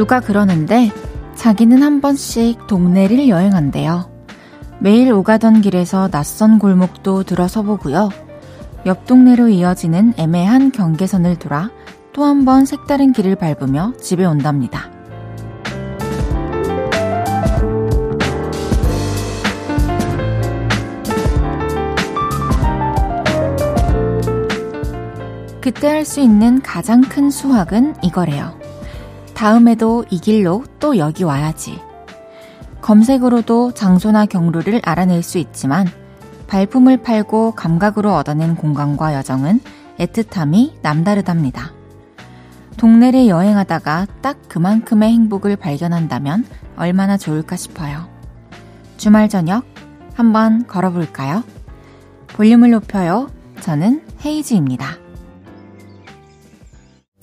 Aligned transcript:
누가 0.00 0.18
그러는데 0.18 0.90
자기는 1.34 1.82
한 1.82 2.00
번씩 2.00 2.66
동네를 2.66 3.28
여행한대요. 3.28 4.10
매일 4.78 5.12
오가던 5.12 5.60
길에서 5.60 6.08
낯선 6.08 6.58
골목도 6.58 7.24
들어서 7.24 7.60
보고요. 7.60 8.08
옆 8.86 9.04
동네로 9.04 9.48
이어지는 9.48 10.14
애매한 10.16 10.72
경계선을 10.72 11.36
돌아 11.36 11.68
또 12.14 12.24
한 12.24 12.46
번 12.46 12.64
색다른 12.64 13.12
길을 13.12 13.36
밟으며 13.36 13.92
집에 14.00 14.24
온답니다. 14.24 14.90
그때 25.60 25.88
할 25.88 26.06
수 26.06 26.20
있는 26.20 26.62
가장 26.62 27.02
큰 27.02 27.30
수확은 27.30 27.96
이거래요. 28.02 28.59
다음에도 29.40 30.04
이 30.10 30.20
길로 30.20 30.64
또 30.80 30.98
여기 30.98 31.24
와야지. 31.24 31.80
검색으로도 32.82 33.72
장소나 33.72 34.26
경로를 34.26 34.82
알아낼 34.84 35.22
수 35.22 35.38
있지만 35.38 35.86
발품을 36.46 36.98
팔고 36.98 37.52
감각으로 37.52 38.14
얻어낸 38.14 38.54
공간과 38.54 39.14
여정은 39.14 39.60
애틋함이 39.98 40.82
남다르답니다. 40.82 41.72
동네를 42.76 43.28
여행하다가 43.28 44.08
딱 44.20 44.36
그만큼의 44.46 45.10
행복을 45.10 45.56
발견한다면 45.56 46.44
얼마나 46.76 47.16
좋을까 47.16 47.56
싶어요. 47.56 48.10
주말 48.98 49.30
저녁 49.30 49.64
한번 50.12 50.66
걸어볼까요? 50.66 51.44
볼륨을 52.34 52.72
높여요. 52.72 53.30
저는 53.60 54.02
헤이즈입니다. 54.22 54.98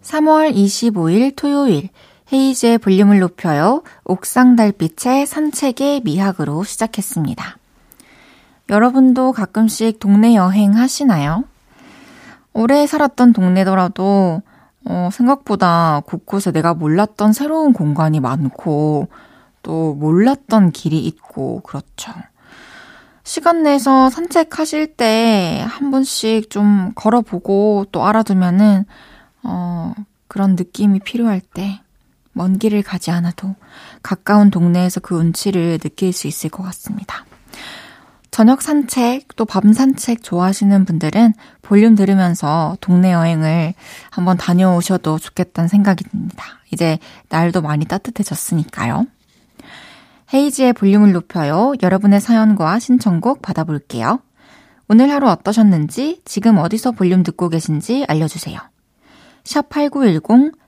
3월 0.02 0.56
25일 0.56 1.36
토요일 1.36 1.90
헤이즈의 2.32 2.78
볼륨을 2.80 3.20
높여요. 3.20 3.84
옥상 4.04 4.56
달빛의 4.56 5.26
산책의 5.26 6.02
미학으로 6.04 6.64
시작했습니다. 6.64 7.58
여러분도 8.70 9.32
가끔씩 9.32 10.00
동네 10.00 10.36
여행 10.36 10.76
하시나요? 10.76 11.46
오래 12.54 12.86
살았던 12.86 13.34
동네더라도 13.34 14.42
어, 14.90 15.10
생각보다 15.12 16.02
곳곳에 16.06 16.52
내가 16.52 16.74
몰랐던 16.74 17.32
새로운 17.34 17.72
공간이 17.72 18.20
많고 18.20 19.08
또 19.64 19.94
몰랐던 19.96 20.72
길이 20.72 21.06
있고 21.06 21.62
그렇죠. 21.62 22.12
시간 23.24 23.64
내서 23.64 24.10
산책하실 24.10 24.96
때 24.96 25.66
한 25.68 25.92
번씩 25.92 26.50
좀 26.50 26.92
걸어보고 26.96 27.86
또 27.92 28.06
알아두면은 28.06 28.86
어, 29.44 29.94
그런 30.28 30.56
느낌이 30.56 31.00
필요할 31.00 31.40
때 31.42 31.80
먼 32.38 32.58
길을 32.60 32.84
가지 32.84 33.12
않아도 33.12 33.56
가까운 34.02 34.50
동네에서 34.52 35.02
그 35.02 35.16
운치를 35.16 35.80
느낄 35.80 36.14
수 36.14 36.28
있을 36.28 36.50
것 36.50 36.64
같습니다. 36.64 37.26
저녁 38.32 38.62
산책, 38.62 39.36
또 39.36 39.46
밤 39.46 39.74
산책 39.74 40.22
좋아하시는 40.22 40.86
분들은 40.86 41.34
볼륨 41.64 41.96
들으면서 41.96 42.78
동네 42.82 43.12
여행을 43.12 43.74
한번 44.12 44.38
다녀오셔도 44.38 45.18
좋겠다는 45.18 45.68
생각이 45.68 46.04
듭니다. 46.04 46.46
이제 46.72 47.00
날도 47.30 47.62
많이 47.62 47.86
따뜻해졌으니까요. 47.86 49.08
헤이지의 50.34 50.74
볼륨을 50.74 51.14
높여요. 51.14 51.74
여러분의 51.82 52.22
사연과 52.22 52.78
신청곡 52.80 53.42
받아볼게요. 53.42 54.20
오늘 54.88 55.10
하루 55.10 55.28
어떠셨는지, 55.30 56.22
지금 56.24 56.58
어디서 56.60 56.92
볼륨 56.92 57.24
듣고 57.24 57.50
계신지 57.50 58.06
알려주세요. 58.08 58.60
샵 59.46 59.70
8910 59.70 60.52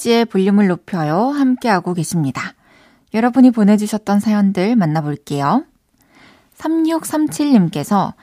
헤이지의 0.00 0.24
볼륨을 0.26 0.66
높여요. 0.68 1.28
함께하고 1.28 1.94
계십니다. 1.94 2.54
여러분이 3.12 3.50
보내주셨던 3.50 4.20
사연들 4.20 4.76
만나볼게요. 4.76 5.64
3637님께서 6.56 8.14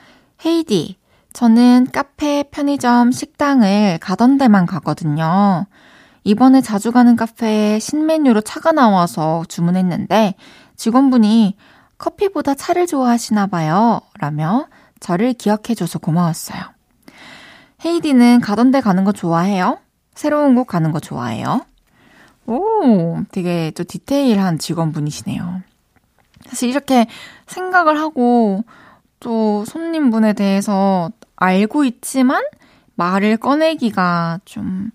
헤이디, 0.44 0.98
저는 1.32 1.88
카페, 1.92 2.44
편의점, 2.50 3.12
식당을 3.12 3.98
가던 4.00 4.38
데만 4.38 4.66
가거든요. 4.66 5.66
이번에 6.24 6.60
자주 6.60 6.90
가는 6.90 7.16
카페에 7.16 7.78
신메뉴로 7.78 8.40
차가 8.40 8.72
나와서 8.72 9.44
주문했는데 9.48 10.34
직원분이 10.76 11.56
커피보다 11.96 12.54
차를 12.54 12.86
좋아하시나 12.86 13.46
봐요. 13.46 14.00
라며 14.18 14.66
저를 15.00 15.32
기억해줘서 15.32 15.98
고마웠어요. 15.98 16.60
헤이디는 17.84 18.40
가던 18.40 18.72
데 18.72 18.80
가는 18.80 19.04
거 19.04 19.12
좋아해요? 19.12 19.78
새로운 20.18 20.56
곳 20.56 20.64
가는 20.64 20.90
거 20.90 20.98
좋아해요? 20.98 21.64
오, 22.46 23.22
되게 23.30 23.70
또 23.76 23.84
디테일한 23.84 24.58
직원분이시네요. 24.58 25.62
사실 26.46 26.70
이렇게 26.70 27.06
생각을 27.46 28.00
하고 28.00 28.64
또 29.20 29.64
손님분에 29.64 30.32
대해서 30.32 31.12
알고 31.36 31.84
있지만 31.84 32.42
말을 32.96 33.36
꺼내기가 33.36 34.40
좀 34.44 34.90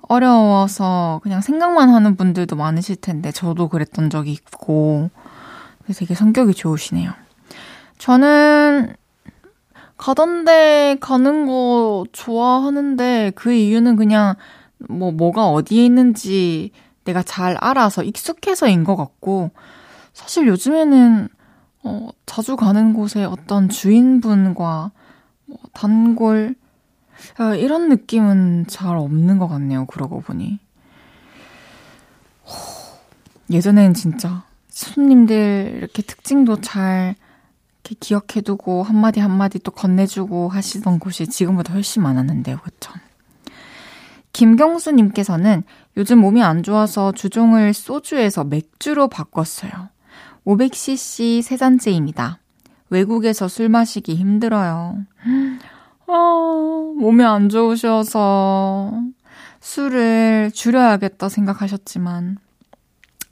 어려워서 0.00 1.20
그냥 1.22 1.42
생각만 1.42 1.90
하는 1.90 2.16
분들도 2.16 2.56
많으실 2.56 2.96
텐데 2.96 3.30
저도 3.30 3.68
그랬던 3.68 4.08
적이 4.08 4.32
있고 4.32 5.10
되게 5.94 6.14
성격이 6.14 6.54
좋으시네요. 6.54 7.12
저는 7.98 8.94
가던데 9.98 10.96
가는 10.98 11.44
거 11.46 12.04
좋아하는데 12.10 13.32
그 13.34 13.52
이유는 13.52 13.96
그냥 13.96 14.34
뭐 14.88 15.12
뭐가 15.12 15.48
어디에 15.48 15.84
있는지 15.84 16.70
내가 17.04 17.22
잘 17.22 17.56
알아서 17.60 18.02
익숙해서인 18.02 18.84
것 18.84 18.96
같고 18.96 19.50
사실 20.12 20.46
요즘에는 20.46 21.28
어, 21.84 22.08
자주 22.26 22.56
가는 22.56 22.92
곳에 22.92 23.24
어떤 23.24 23.68
주인분과 23.68 24.92
뭐 25.46 25.58
단골 25.72 26.54
어, 27.38 27.54
이런 27.54 27.88
느낌은 27.88 28.66
잘 28.68 28.96
없는 28.96 29.38
것 29.38 29.48
같네요. 29.48 29.86
그러고 29.86 30.20
보니 30.20 30.58
예전엔 33.50 33.94
진짜 33.94 34.44
손님들 34.68 35.74
이렇게 35.76 36.02
특징도 36.02 36.60
잘 36.60 37.14
이렇게 37.84 37.96
기억해두고 37.98 38.82
한마디 38.82 39.20
한마디 39.20 39.58
또 39.58 39.70
건네주고 39.70 40.48
하시던 40.48 40.98
곳이 40.98 41.26
지금보다 41.26 41.74
훨씬 41.74 42.02
많았는데요. 42.02 42.58
그쵸? 42.58 42.92
김경수님께서는 44.32 45.62
요즘 45.96 46.18
몸이 46.18 46.42
안 46.42 46.62
좋아서 46.62 47.12
주종을 47.12 47.74
소주에서 47.74 48.44
맥주로 48.44 49.08
바꿨어요. 49.08 49.90
500cc 50.46 51.42
세 51.42 51.56
잔째입니다. 51.56 52.38
외국에서 52.90 53.48
술 53.48 53.68
마시기 53.68 54.14
힘들어요. 54.16 54.98
아, 56.06 56.92
몸이 56.98 57.24
안 57.24 57.48
좋으셔서 57.48 58.92
술을 59.60 60.50
줄여야겠다 60.52 61.28
생각하셨지만 61.28 62.38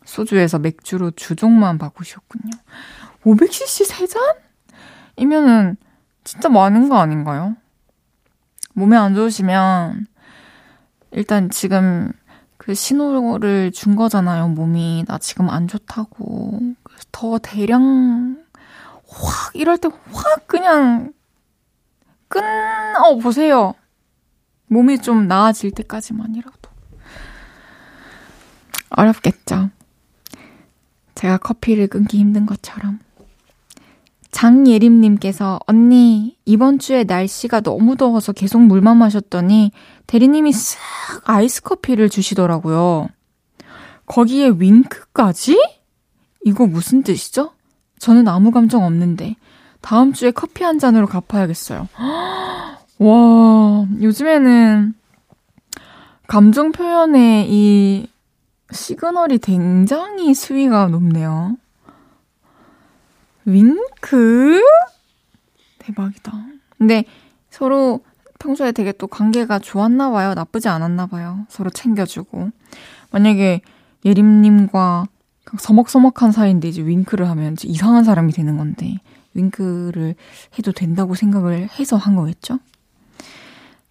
소주에서 0.05 0.59
맥주로 0.59 1.11
주종만 1.11 1.79
바꾸셨군요. 1.79 2.51
500cc 3.25 3.85
세 3.85 4.07
잔? 4.07 4.23
이면은 5.17 5.77
진짜 6.25 6.49
많은 6.49 6.89
거 6.89 6.99
아닌가요? 6.99 7.57
몸에 8.75 8.97
안 8.97 9.15
좋으시면 9.15 10.07
일단 11.13 11.51
지금 11.51 12.13
그 12.57 12.75
신호를 12.75 13.73
준 13.73 13.97
거잖아요. 13.97 14.49
몸이 14.49 15.05
나 15.09 15.19
지금 15.19 15.49
안 15.49 15.67
좋다고. 15.67 16.61
그래서 16.83 17.05
더 17.11 17.39
대량 17.39 18.37
확 19.09 19.51
이럴 19.55 19.79
때 19.79 19.89
확 20.13 20.47
그냥 20.47 21.13
끊어 22.29 23.17
보세요. 23.21 23.75
몸이 24.67 24.99
좀 25.01 25.27
나아질 25.27 25.73
때까지만이라도. 25.73 26.71
어렵겠죠. 28.91 29.71
제가 31.15 31.39
커피를 31.39 31.89
끊기 31.89 32.19
힘든 32.19 32.47
것처럼. 32.47 33.01
장예림님께서 34.31 35.61
언니 35.67 36.37
이번 36.45 36.79
주에 36.79 37.05
날씨가 37.05 37.61
너무 37.61 37.97
더워서 37.97 38.33
계속 38.33 38.61
물만 38.61 38.97
마셨더니 38.97 39.73
대리님이 40.07 40.51
쓱 40.51 40.79
아이스 41.25 41.63
커피를 41.63 42.09
주시더라고요. 42.09 43.09
거기에 44.07 44.53
윙크까지? 44.57 45.61
이거 46.45 46.67
무슨 46.67 47.03
뜻이죠? 47.03 47.53
저는 47.99 48.29
아무 48.29 48.51
감정 48.51 48.85
없는데 48.85 49.37
다음 49.81 50.13
주에 50.13 50.31
커피 50.31 50.65
한 50.65 50.79
잔으로 50.79 51.07
갚아야겠어요. 51.07 51.89
와, 52.99 53.87
요즘에는 54.01 54.95
감정 56.27 56.73
표현의 56.73 57.47
이 57.51 58.07
시그널이 58.73 59.39
굉장히 59.39 60.35
수위가 60.35 60.87
높네요. 60.89 61.57
윙 63.47 63.77
크? 64.01 64.61
대박이다. 65.79 66.33
근데 66.79 67.05
서로 67.51 68.01
평소에 68.39 68.73
되게 68.73 68.93
또 68.93 69.07
관계가 69.07 69.59
좋았나 69.59 70.11
봐요. 70.11 70.35
나쁘지 70.35 70.69
않았나 70.69 71.07
봐요. 71.07 71.47
서로 71.49 71.71
챙겨주고. 71.71 72.51
만약에 73.11 73.61
예림님과 74.05 75.07
서먹서먹한 75.59 76.33
사이인데 76.33 76.69
이제 76.69 76.83
윙크를 76.83 77.29
하면 77.29 77.57
이상한 77.65 78.05
사람이 78.05 78.33
되는 78.33 78.57
건데 78.57 78.99
윙크를 79.35 80.15
해도 80.59 80.73
된다고 80.73 81.15
생각을 81.15 81.69
해서 81.79 81.97
한 81.97 82.17
거겠죠? 82.17 82.59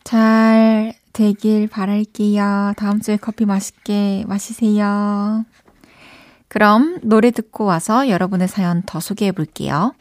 잘 0.04 0.94
되길 1.14 1.68
바랄게요. 1.68 2.74
다음 2.78 3.02
주에 3.02 3.18
커피 3.18 3.46
맛있게 3.46 4.24
마시세요. 4.28 5.46
그럼 6.48 7.00
노래 7.04 7.30
듣고 7.30 7.66
와서 7.66 8.10
여러분의 8.10 8.48
사연 8.48 8.82
더 8.86 9.00
소개해 9.00 9.32
볼게요. 9.32 9.94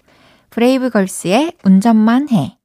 브레이브걸스의 0.51 1.53
운전만 1.65 2.29
해. 2.31 2.59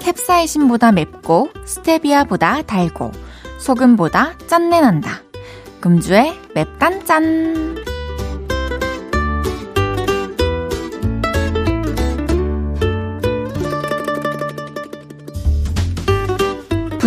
캡사이신보다 0.00 0.92
맵고 0.92 1.50
스테비아보다 1.64 2.62
달고 2.62 3.12
소금보다 3.58 4.38
짠내 4.46 4.80
난다. 4.80 5.22
금주의 5.80 6.32
맵단짠. 6.54 7.95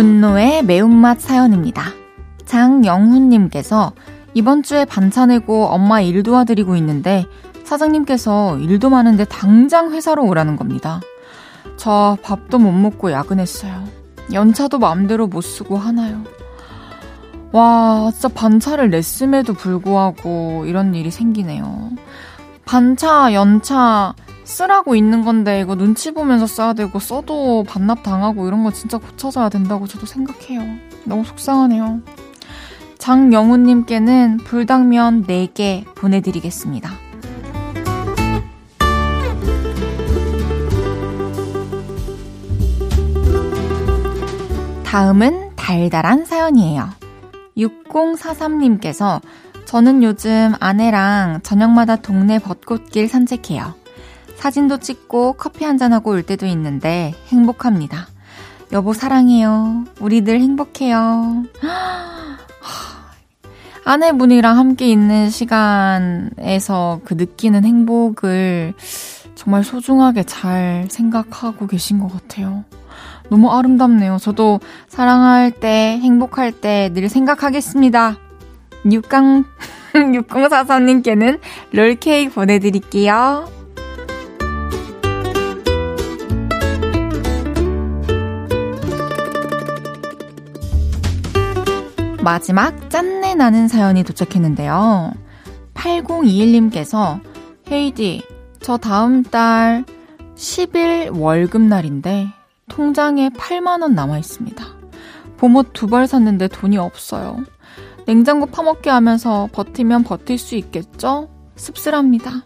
분노의 0.00 0.64
매운맛 0.64 1.20
사연입니다. 1.20 1.92
장영훈님께서 2.46 3.92
이번 4.32 4.62
주에 4.62 4.86
반차 4.86 5.26
내고 5.26 5.66
엄마 5.66 6.00
일 6.00 6.22
도와드리고 6.22 6.74
있는데 6.76 7.26
사장님께서 7.64 8.56
일도 8.56 8.88
많은데 8.88 9.26
당장 9.26 9.92
회사로 9.92 10.24
오라는 10.24 10.56
겁니다. 10.56 11.02
저 11.76 12.16
밥도 12.22 12.58
못 12.58 12.72
먹고 12.72 13.12
야근했어요. 13.12 13.84
연차도 14.32 14.78
마음대로 14.78 15.26
못 15.26 15.42
쓰고 15.42 15.76
하나요. 15.76 16.24
와, 17.52 18.10
진짜 18.10 18.28
반차를 18.28 18.88
냈음에도 18.88 19.52
불구하고 19.52 20.64
이런 20.66 20.94
일이 20.94 21.10
생기네요. 21.10 21.90
반차, 22.64 23.34
연차 23.34 24.14
쓰라고 24.50 24.96
있는 24.96 25.24
건데 25.24 25.60
이거 25.60 25.76
눈치 25.76 26.10
보면서 26.10 26.46
써야 26.46 26.72
되고 26.72 26.98
써도 26.98 27.64
반납 27.66 28.02
당하고 28.02 28.48
이런 28.48 28.64
거 28.64 28.72
진짜 28.72 28.98
고쳐져야 28.98 29.48
된다고 29.48 29.86
저도 29.86 30.06
생각해요. 30.06 30.60
너무 31.04 31.24
속상하네요. 31.24 32.00
장영훈님께는 32.98 34.38
불당면 34.38 35.24
4개 35.24 35.84
보내드리겠습니다. 35.94 36.90
다음은 44.84 45.54
달달한 45.54 46.24
사연이에요. 46.24 46.88
6043님께서 47.56 49.20
저는 49.64 50.02
요즘 50.02 50.54
아내랑 50.58 51.40
저녁마다 51.44 51.94
동네 51.94 52.40
벚꽃길 52.40 53.06
산책해요. 53.06 53.79
사진도 54.40 54.78
찍고 54.78 55.34
커피 55.34 55.66
한잔하고 55.66 56.12
올 56.12 56.22
때도 56.22 56.46
있는데 56.46 57.12
행복합니다. 57.28 58.08
여보 58.72 58.94
사랑해요. 58.94 59.84
우리 60.00 60.22
늘 60.22 60.40
행복해요. 60.40 61.44
아내분이랑 63.84 64.56
함께 64.56 64.88
있는 64.88 65.28
시간에서 65.28 67.00
그 67.04 67.14
느끼는 67.14 67.66
행복을 67.66 68.72
정말 69.34 69.62
소중하게 69.62 70.22
잘 70.22 70.86
생각하고 70.88 71.66
계신 71.66 71.98
것 71.98 72.10
같아요. 72.10 72.64
너무 73.28 73.50
아름답네요. 73.50 74.16
저도 74.18 74.60
사랑할 74.88 75.50
때, 75.50 75.98
행복할 76.02 76.50
때 76.52 76.88
늘 76.94 77.10
생각하겠습니다. 77.10 78.16
6강, 78.86 79.44
6044님께는 79.92 81.40
롤케이크 81.72 82.32
보내드릴게요. 82.32 83.59
마지막 92.22 92.90
짠내 92.90 93.34
나는 93.34 93.66
사연이 93.66 94.04
도착했는데요. 94.04 95.12
8021님께서 95.74 97.20
헤이디, 97.70 98.22
저 98.60 98.76
다음 98.76 99.22
달 99.22 99.84
10일 100.36 101.18
월급날인데 101.18 102.28
통장에 102.68 103.30
8만원 103.30 103.94
남아 103.94 104.18
있습니다. 104.18 104.64
봄옷 105.38 105.72
두 105.72 105.86
벌 105.86 106.06
샀는데 106.06 106.48
돈이 106.48 106.76
없어요. 106.76 107.38
냉장고 108.06 108.46
파먹게 108.46 108.90
하면서 108.90 109.48
버티면 109.52 110.04
버틸 110.04 110.36
수 110.36 110.56
있겠죠? 110.56 111.28
씁쓸합니다. 111.56 112.44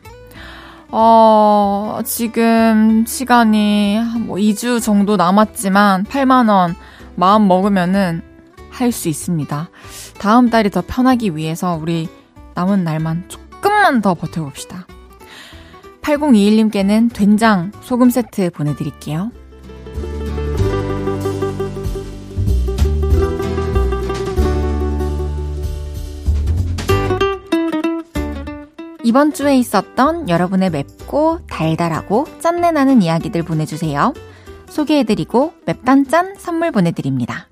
어, 0.90 1.98
지금 2.04 3.04
시간이 3.06 3.98
뭐 4.20 4.36
2주 4.36 4.80
정도 4.80 5.16
남았지만 5.16 6.04
8만원 6.04 6.74
마음 7.16 7.48
먹으면은 7.48 8.33
할 8.74 8.92
수 8.92 9.08
있습니다. 9.08 9.70
다음 10.18 10.50
달이 10.50 10.70
더 10.70 10.82
편하기 10.86 11.36
위해서 11.36 11.78
우리 11.80 12.08
남은 12.54 12.84
날만 12.84 13.28
조금만 13.28 14.00
더 14.00 14.14
버텨봅시다. 14.14 14.86
8021님께는 16.02 17.12
된장 17.12 17.72
소금 17.80 18.10
세트 18.10 18.50
보내드릴게요. 18.50 19.30
이번 29.02 29.34
주에 29.34 29.56
있었던 29.56 30.28
여러분의 30.28 30.70
맵고 30.70 31.46
달달하고 31.46 32.26
짠내 32.40 32.70
나는 32.70 33.02
이야기들 33.02 33.42
보내주세요. 33.42 34.14
소개해드리고 34.68 35.52
맵단짠 35.66 36.36
선물 36.38 36.72
보내드립니다. 36.72 37.48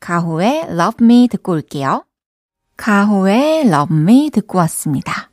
가호의 0.00 0.62
Love 0.70 1.04
Me 1.04 1.28
듣고 1.28 1.52
올게요. 1.52 2.04
가호의 2.76 3.66
Love 3.66 3.96
Me 3.96 4.30
듣고 4.30 4.58
왔습니다. 4.58 5.30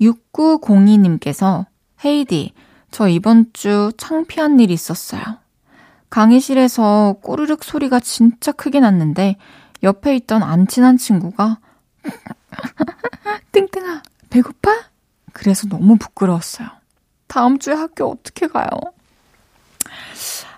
6902님께서 0.00 1.66
헤이디, 2.04 2.52
저 2.90 3.08
이번 3.08 3.52
주 3.52 3.90
창피한 3.96 4.60
일이 4.60 4.74
있었어요. 4.74 5.22
강의실에서 6.10 7.16
꼬르륵 7.22 7.64
소리가 7.64 8.00
진짜 8.00 8.52
크게 8.52 8.80
났는데 8.80 9.36
옆에 9.82 10.14
있던 10.16 10.42
안 10.42 10.66
친한 10.66 10.96
친구가 10.96 11.58
띵띵아 13.52 14.02
배고파? 14.30 14.70
그래서 15.32 15.66
너무 15.68 15.96
부끄러웠어요. 15.96 16.68
다음 17.26 17.58
주에 17.58 17.74
학교 17.74 18.10
어떻게 18.10 18.46
가요? 18.46 18.68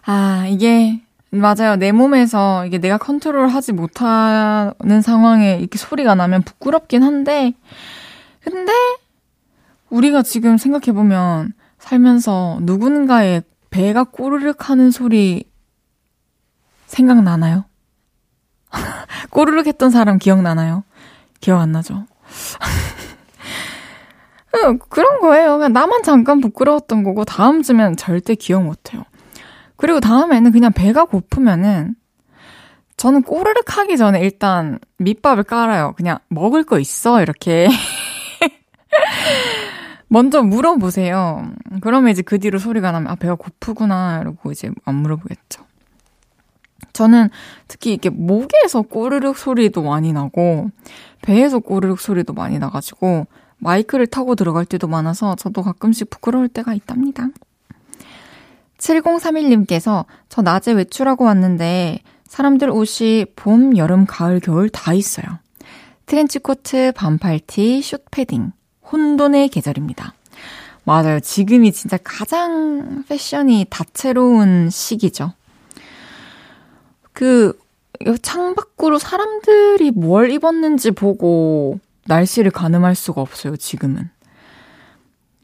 아, 0.07 0.47
이게, 0.49 1.01
맞아요. 1.31 1.77
내 1.77 1.93
몸에서 1.93 2.67
이게 2.67 2.79
내가 2.79 2.99
컨트롤 2.99 3.49
하지 3.49 3.73
못하는 3.73 5.01
상황에 5.03 5.59
이렇게 5.59 5.79
소리가 5.79 6.17
나면 6.17 6.43
부끄럽긴 6.43 7.05
한데, 7.05 7.55
근데, 8.43 8.73
우리가 9.91 10.23
지금 10.23 10.57
생각해보면, 10.59 11.53
살면서 11.79 12.59
누군가의 12.63 13.43
배가 13.71 14.05
꼬르륵 14.05 14.69
하는 14.69 14.91
소리 14.91 15.45
생각나나요? 16.87 17.65
꼬르륵 19.31 19.67
했던 19.67 19.91
사람 19.91 20.19
기억나나요? 20.19 20.83
기억 21.41 21.61
안 21.61 21.71
나죠? 21.71 22.07
그런 24.91 25.21
거예요. 25.21 25.59
그냥 25.59 25.73
나만 25.73 26.03
잠깐 26.03 26.41
부끄러웠던 26.41 27.05
거고, 27.05 27.25
다음 27.25 27.63
주면 27.63 27.97
절대 27.97 28.35
기억 28.35 28.65
못해요. 28.65 29.05
그리고 29.81 29.99
다음에는 29.99 30.53
그냥 30.53 30.73
배가 30.73 31.07
고프면은, 31.07 31.95
저는 32.99 33.23
꼬르륵 33.23 33.79
하기 33.79 33.97
전에 33.97 34.21
일단 34.21 34.79
밑밥을 34.99 35.45
깔아요. 35.45 35.95
그냥 35.97 36.19
먹을 36.29 36.65
거 36.65 36.79
있어? 36.79 37.23
이렇게. 37.23 37.67
먼저 40.07 40.43
물어보세요. 40.43 41.51
그러면 41.81 42.11
이제 42.11 42.21
그 42.21 42.39
뒤로 42.39 42.59
소리가 42.59 42.93
나면, 42.93 43.11
아, 43.11 43.15
배가 43.15 43.37
고프구나. 43.37 44.19
이러고 44.21 44.53
이제 44.53 44.71
안 44.85 44.97
물어보겠죠. 44.97 45.65
저는 46.93 47.31
특히 47.67 47.93
이렇게 47.93 48.11
목에서 48.11 48.83
꼬르륵 48.83 49.39
소리도 49.39 49.83
많이 49.83 50.13
나고, 50.13 50.71
배에서 51.23 51.59
꼬르륵 51.59 52.01
소리도 52.01 52.35
많이 52.35 52.59
나가지고, 52.59 53.27
마이크를 53.57 54.09
타고 54.09 54.35
들어갈 54.35 54.67
때도 54.67 54.89
많아서 54.89 55.37
저도 55.37 55.63
가끔씩 55.63 56.11
부끄러울 56.11 56.49
때가 56.49 56.75
있답니다. 56.75 57.29
7031님께서 58.81 60.07
저 60.29 60.43
낮에 60.43 60.73
외출하고 60.73 61.25
왔는데 61.25 62.01
사람들 62.27 62.71
옷이 62.71 63.27
봄, 63.37 63.77
여름, 63.77 64.07
가을, 64.07 64.41
겨울 64.41 64.69
다 64.69 64.95
있어요. 64.95 65.27
트렌치코트, 66.07 66.93
반팔티, 66.97 67.83
숏패딩, 67.83 68.53
혼돈의 68.91 69.49
계절입니다. 69.49 70.15
맞아요. 70.85 71.21
지금이 71.21 71.73
진짜 71.73 71.99
가장 72.03 73.05
패션이 73.09 73.67
다채로운 73.71 74.71
시기죠. 74.71 75.35
그, 77.13 77.57
창밖으로 78.23 78.99
사람들이 78.99 79.91
뭘 79.91 80.31
입었는지 80.31 80.91
보고 80.91 81.79
날씨를 82.07 82.51
가늠할 82.51 82.95
수가 82.95 83.21
없어요, 83.21 83.57
지금은. 83.57 84.09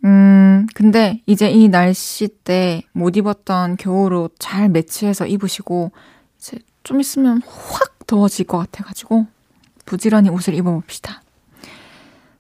음, 0.04 0.66
근데 0.74 1.20
이제 1.26 1.50
이 1.50 1.68
날씨 1.68 2.28
때 2.28 2.82
못 2.92 3.16
입었던 3.16 3.76
겨울옷 3.76 4.34
잘 4.38 4.68
매치해서 4.68 5.26
입으시고, 5.26 5.90
이제 6.38 6.58
좀 6.84 7.00
있으면 7.00 7.42
확 7.46 8.06
더워질 8.06 8.46
것 8.46 8.58
같아가지고, 8.58 9.26
부지런히 9.84 10.28
옷을 10.28 10.54
입어봅시다. 10.54 11.22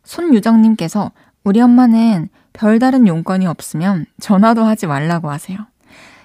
손유정님께서 0.04 1.12
우리 1.44 1.60
엄마는 1.60 2.28
별다른 2.52 3.06
용건이 3.06 3.46
없으면 3.46 4.06
전화도 4.20 4.64
하지 4.64 4.86
말라고 4.86 5.30
하세요. 5.30 5.58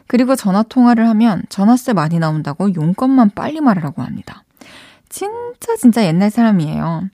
그리고 0.07 0.35
전화 0.35 0.61
통화를 0.63 1.07
하면 1.09 1.43
전화세 1.50 1.93
많이 1.93 2.19
나온다고 2.19 2.73
용건만 2.73 3.31
빨리 3.31 3.61
말하라고 3.61 4.01
합니다. 4.01 4.43
진짜 5.09 5.75
진짜 5.77 6.05
옛날 6.05 6.29
사람이에요. 6.29 7.09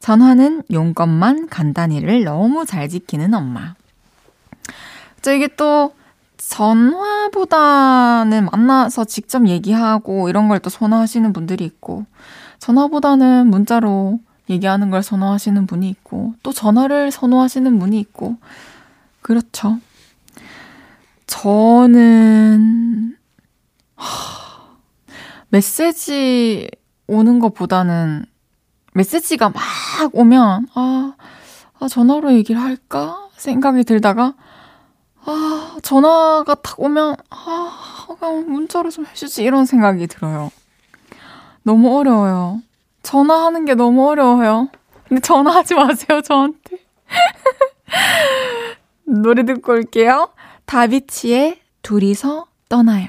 전화는 0.00 0.62
용건만 0.70 1.48
간단히를 1.48 2.24
너무 2.24 2.64
잘 2.64 2.88
지키는 2.88 3.34
엄마. 3.34 3.74
저 5.22 5.32
이게 5.32 5.48
또 5.48 5.92
전화보다는 6.38 8.46
만나서 8.52 9.04
직접 9.04 9.48
얘기하고 9.48 10.28
이런 10.28 10.48
걸 10.48 10.60
또 10.60 10.70
선호하시는 10.70 11.32
분들이 11.32 11.64
있고, 11.64 12.06
전화보다는 12.58 13.48
문자로 13.48 14.20
얘기하는 14.48 14.90
걸 14.90 15.02
선호하시는 15.02 15.66
분이 15.66 15.88
있고, 15.90 16.34
또 16.42 16.52
전화를 16.52 17.10
선호하시는 17.10 17.78
분이 17.78 17.98
있고, 18.00 18.36
그렇죠. 19.22 19.78
저는, 21.26 23.16
하, 23.96 24.68
메시지 25.48 26.68
오는 27.08 27.40
것보다는 27.40 28.26
메시지가 28.96 29.50
막 29.50 29.62
오면, 30.12 30.68
아, 30.74 31.12
아, 31.78 31.88
전화로 31.88 32.32
얘기를 32.32 32.60
할까? 32.60 33.28
생각이 33.36 33.84
들다가, 33.84 34.32
아, 35.26 35.76
전화가 35.82 36.54
탁 36.54 36.80
오면, 36.80 37.16
아, 37.28 38.06
그냥 38.18 38.50
문자로 38.50 38.90
좀 38.90 39.04
해주지. 39.04 39.42
이런 39.42 39.66
생각이 39.66 40.06
들어요. 40.06 40.50
너무 41.62 41.98
어려워요. 41.98 42.62
전화하는 43.02 43.66
게 43.66 43.74
너무 43.74 44.08
어려워요. 44.08 44.68
근데 45.08 45.20
전화하지 45.20 45.74
마세요, 45.74 46.22
저한테. 46.22 46.78
노래 49.04 49.44
듣고 49.44 49.72
올게요. 49.72 50.30
다비치의 50.64 51.60
둘이서 51.82 52.46
떠나요. 52.70 53.08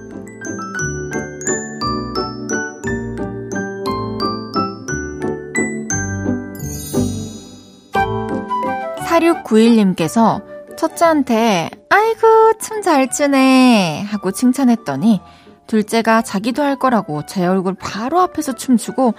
4691님께서 9.11 10.41
첫째한테 10.77 11.69
아이고 11.89 12.53
춤 12.59 12.81
잘 12.81 13.11
추네 13.11 14.03
하고 14.03 14.31
칭찬했더니 14.31 15.21
둘째가 15.67 16.21
자기도 16.21 16.63
할 16.63 16.77
거라고 16.77 17.25
제 17.25 17.45
얼굴 17.45 17.75
바로 17.75 18.19
앞에서 18.19 18.53
춤추고 18.53 19.13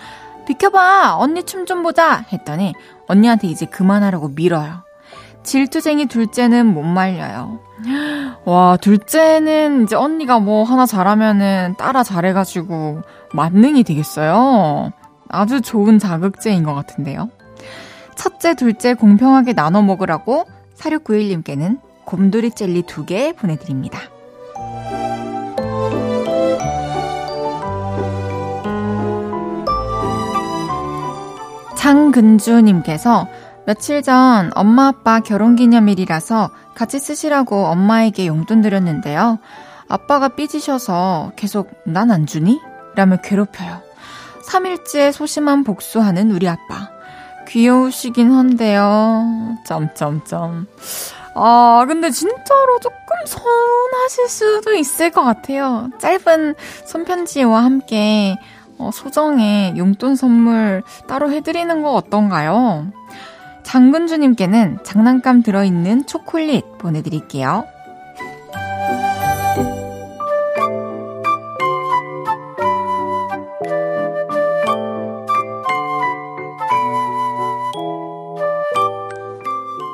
비켜봐 0.46 1.16
언니 1.18 1.44
춤 1.44 1.66
좀 1.66 1.82
보자 1.82 2.24
했더니 2.32 2.74
언니한테 3.06 3.46
이제 3.46 3.66
그만하라고 3.66 4.28
밀어요. 4.28 4.82
질투쟁이 5.44 6.06
둘째는 6.06 6.66
못 6.66 6.82
말려요. 6.82 7.60
와, 8.44 8.76
둘째는 8.76 9.84
이제 9.84 9.96
언니가 9.96 10.38
뭐 10.38 10.64
하나 10.64 10.86
잘하면은 10.86 11.74
따라 11.78 12.02
잘해가지고 12.02 13.02
만능이 13.32 13.84
되겠어요. 13.84 14.92
아주 15.28 15.60
좋은 15.60 15.98
자극제인 15.98 16.62
것 16.64 16.74
같은데요. 16.74 17.28
첫째, 18.16 18.54
둘째 18.54 18.94
공평하게 18.94 19.52
나눠 19.54 19.82
먹으라고 19.82 20.44
4691님께는 20.76 21.80
곰돌이 22.04 22.50
젤리 22.52 22.82
2개 22.82 23.36
보내드립니다. 23.36 24.00
장근주님께서 31.76 33.26
며칠 33.66 34.02
전 34.02 34.50
엄마 34.54 34.88
아빠 34.88 35.20
결혼기념일이라서 35.20 36.50
같이 36.74 36.98
쓰시라고 36.98 37.66
엄마에게 37.66 38.26
용돈 38.26 38.62
드렸는데요. 38.62 39.38
아빠가 39.88 40.28
삐지셔서 40.28 41.32
계속 41.36 41.70
난 41.84 42.10
안 42.10 42.26
주니? 42.26 42.60
라며 42.94 43.16
괴롭혀요. 43.16 43.80
3일째 44.48 45.12
소심한 45.12 45.64
복수하는 45.64 46.30
우리 46.30 46.48
아빠. 46.48 46.90
귀여우시긴 47.48 48.32
한데요. 48.32 49.56
점점점. 49.64 50.66
아, 51.34 51.84
근데 51.88 52.10
진짜로 52.10 52.78
조금 52.80 52.98
서운하실 53.26 54.28
수도 54.28 54.74
있을 54.74 55.10
것 55.10 55.22
같아요. 55.22 55.88
짧은 55.98 56.54
손편지와 56.86 57.64
함께 57.64 58.36
어, 58.78 58.90
소정의 58.92 59.76
용돈 59.76 60.16
선물 60.16 60.82
따로 61.06 61.30
해드리는 61.30 61.82
거 61.82 61.94
어떤가요? 61.94 62.88
장근주님께는 63.62 64.80
장난감 64.82 65.42
들어있는 65.42 66.06
초콜릿 66.06 66.78
보내드릴게요. 66.78 67.64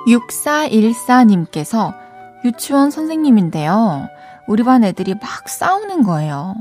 6414님께서 0.09 1.95
유치원 2.45 2.91
선생님인데요. 2.91 4.09
우리 4.47 4.63
반 4.63 4.85
애들이 4.85 5.15
막 5.15 5.49
싸우는 5.49 6.03
거예요. 6.03 6.55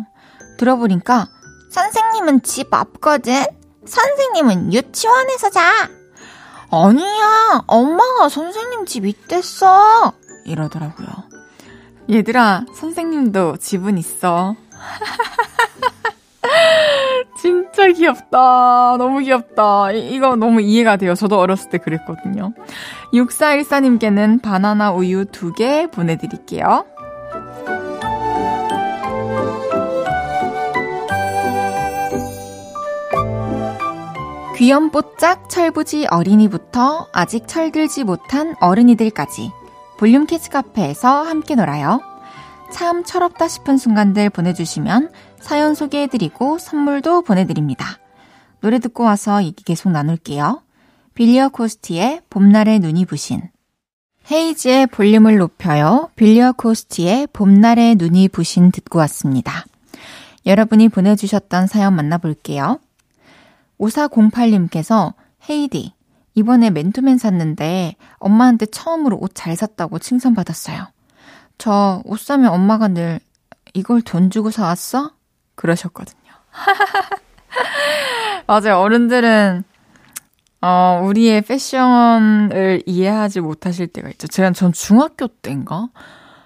들어보니까 0.58 1.28
선생님은 1.72 2.44
집 2.44 2.74
앞거든? 2.74 3.46
선생님은 3.86 4.74
유치원에서 4.74 5.50
자! 5.50 5.90
아니야, 6.70 7.62
엄마가 7.68 8.28
선생님 8.30 8.86
집 8.86 9.06
있댔어! 9.06 10.12
이러더라고요. 10.46 11.08
얘들아, 12.10 12.66
선생님도 12.74 13.58
집은 13.58 13.98
있어. 13.98 14.56
진짜 17.40 17.88
귀엽다. 17.92 18.98
너무 18.98 19.20
귀엽다. 19.20 19.92
이 19.92 20.20
거 20.20 20.36
너무 20.36 20.62
이해가 20.62 20.98
돼요. 20.98 21.14
저도 21.14 21.40
어렸을 21.40 21.70
때 21.70 21.78
그랬거든요. 21.78 22.54
6414님께는 23.14 24.42
바나나 24.42 24.92
우유 24.92 25.26
두개 25.26 25.88
보내드릴게요. 25.92 26.86
귀염뽀짝 34.56 35.50
철부지 35.50 36.08
어린이부터 36.10 37.08
아직 37.14 37.48
철들지 37.48 38.04
못한 38.04 38.56
어른이들까지 38.60 39.52
볼륨 40.00 40.26
키즈 40.26 40.50
카페에서 40.50 41.24
함께 41.24 41.54
놀아요. 41.56 42.02
참 42.72 43.04
철없다 43.04 43.48
싶은 43.48 43.78
순간들 43.78 44.30
보내주시면 44.32 45.12
사연 45.40 45.76
소개해드리고 45.76 46.58
선물도 46.58 47.22
보내드립니다. 47.24 48.00
노래 48.62 48.80
듣고 48.80 49.04
와서 49.04 49.44
얘기 49.44 49.64
계속 49.64 49.92
나눌게요. 49.92 50.64
빌리어 51.14 51.50
코스티의 51.50 52.22
봄날의 52.30 52.80
눈이 52.80 53.06
부신 53.06 53.42
헤이즈의 54.30 54.88
볼륨을 54.88 55.38
높여요. 55.38 56.10
빌리어 56.16 56.52
코스티의 56.52 57.28
봄날의 57.34 57.96
눈이 57.96 58.30
부신 58.30 58.72
듣고 58.72 59.00
왔습니다. 59.00 59.66
여러분이 60.46 60.90
보내주셨던 60.90 61.68
사연 61.68 61.96
만나볼게요. 61.96 62.80
5408님께서 63.80 65.14
헤이디, 65.50 65.94
이번에 66.36 66.70
맨투맨 66.70 67.18
샀는데 67.18 67.96
엄마한테 68.18 68.66
처음으로 68.68 69.18
옷 69.18 69.32
잘 69.34 69.56
샀다고 69.56 70.00
칭찬받았어요. 70.00 70.88
저 71.58 72.02
옷 72.06 72.20
사면 72.20 72.52
엄마가 72.52 72.90
늘 72.90 73.20
이걸 73.74 74.02
돈 74.02 74.30
주고 74.30 74.52
사왔어? 74.52 75.12
그러셨거든요. 75.58 76.32
맞아요. 78.48 78.78
어른들은 78.80 79.64
어, 80.62 81.02
우리의 81.04 81.42
패션을 81.42 82.84
이해하지 82.86 83.42
못하실 83.42 83.88
때가 83.88 84.10
있죠. 84.12 84.28
제가 84.28 84.52
전 84.52 84.72
중학교 84.72 85.28
때인가? 85.28 85.90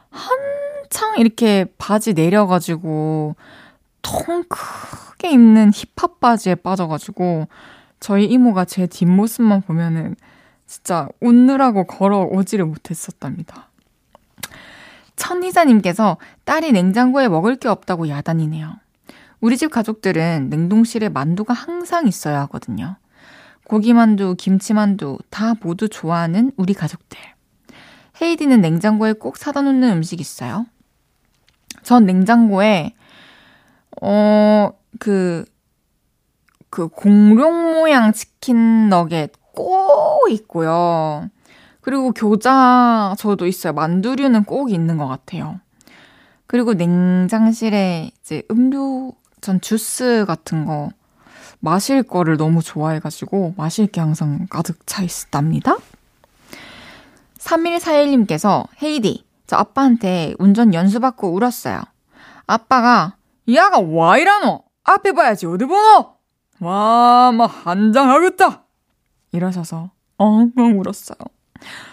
한창 0.09 1.17
이렇게 1.17 1.65
바지 1.77 2.13
내려가지고 2.13 3.35
통 4.01 4.43
크게 4.49 5.29
입는 5.31 5.71
힙합 5.73 6.19
바지에 6.19 6.55
빠져가지고 6.55 7.47
저희 7.99 8.25
이모가 8.25 8.65
제 8.65 8.87
뒷모습만 8.87 9.61
보면은 9.61 10.15
진짜 10.65 11.07
웃느라고 11.19 11.85
걸어오지를 11.85 12.65
못했었답니다. 12.65 13.69
천희자님께서 15.15 16.17
딸이 16.45 16.71
냉장고에 16.71 17.27
먹을 17.27 17.55
게 17.57 17.67
없다고 17.67 18.09
야단이네요. 18.09 18.80
우리 19.41 19.57
집 19.57 19.71
가족들은 19.71 20.49
냉동실에 20.49 21.09
만두가 21.09 21.53
항상 21.53 22.07
있어야 22.07 22.41
하거든요. 22.41 22.97
고기만두, 23.65 24.35
김치만두 24.37 25.17
다 25.29 25.55
모두 25.61 25.89
좋아하는 25.89 26.51
우리 26.57 26.73
가족들. 26.73 27.19
헤이디는 28.21 28.61
냉장고에 28.61 29.13
꼭 29.13 29.37
사다 29.37 29.61
놓는 29.61 29.89
음식 29.89 30.21
있어요? 30.21 30.67
전 31.81 32.05
냉장고에 32.05 32.93
어, 34.01 34.71
그, 34.99 35.45
그 36.69 36.87
공룡 36.87 37.73
모양 37.73 38.13
치킨 38.13 38.89
너겟 38.89 39.31
꼭 39.53 40.29
있고요. 40.29 41.29
그리고 41.81 42.11
교자 42.11 43.15
저도 43.17 43.47
있어요. 43.47 43.73
만두류는 43.73 44.43
꼭 44.43 44.71
있는 44.71 44.97
것 44.97 45.07
같아요. 45.07 45.59
그리고 46.45 46.73
냉장실에 46.73 48.11
이제 48.21 48.43
음료, 48.51 49.13
전 49.41 49.59
주스 49.59 50.23
같은 50.27 50.65
거 50.65 50.89
마실 51.59 52.03
거를 52.03 52.37
너무 52.37 52.61
좋아해가지고 52.61 53.55
마실 53.57 53.87
게 53.87 53.99
항상 53.99 54.47
가득 54.49 54.85
차 54.87 55.03
있답니다. 55.03 55.75
3141님께서 57.39 58.67
헤이디, 58.81 59.25
저 59.47 59.57
아빠한테 59.57 60.35
운전 60.39 60.73
연수받고 60.73 61.33
울었어요. 61.33 61.81
아빠가 62.47 63.15
야가 63.51 63.79
와 63.79 64.17
이라노? 64.17 64.63
앞에 64.83 65.11
봐야지 65.13 65.45
어디 65.45 65.65
보노? 65.65 66.15
와, 66.59 67.31
막 67.31 67.65
한장하겠다. 67.65 68.63
이러셔서 69.31 69.91
엉엉 70.17 70.79
울었어요. 70.79 71.17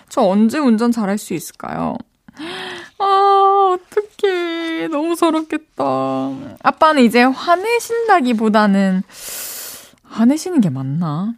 저 0.08 0.22
언제 0.22 0.58
운전 0.58 0.92
잘할 0.92 1.18
수 1.18 1.34
있을까요? 1.34 1.96
아, 2.98 3.47
어떡해. 4.18 4.88
너무 4.88 5.14
서럽겠다. 5.16 5.84
아빠는 6.62 7.02
이제 7.04 7.22
화내신다기 7.22 8.34
보다는 8.34 9.02
화내시는 10.04 10.60
게 10.60 10.70
맞나? 10.70 11.34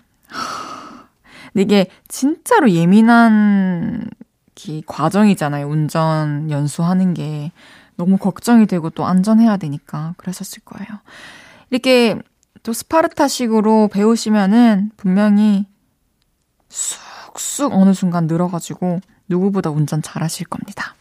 근데 1.53 1.63
이게 1.63 1.87
진짜로 2.09 2.71
예민한 2.71 4.09
기, 4.55 4.83
과정이잖아요. 4.87 5.69
운전 5.69 6.51
연수하는 6.51 7.15
게. 7.15 7.53
너무 7.97 8.17
걱정이 8.17 8.67
되고 8.67 8.89
또 8.89 9.05
안전해야 9.05 9.59
되니까 9.59 10.15
그러셨을 10.17 10.63
거예요. 10.65 10.89
이렇게 11.69 12.17
또 12.63 12.73
스파르타식으로 12.73 13.89
배우시면은 13.93 14.91
분명히 14.97 15.67
쑥쑥 16.71 17.75
어느 17.75 17.93
순간 17.93 18.27
늘어가지고 18.27 19.01
누구보다 19.29 19.69
운전 19.69 20.01
잘 20.01 20.23
하실 20.23 20.47
겁니다. 20.47 20.95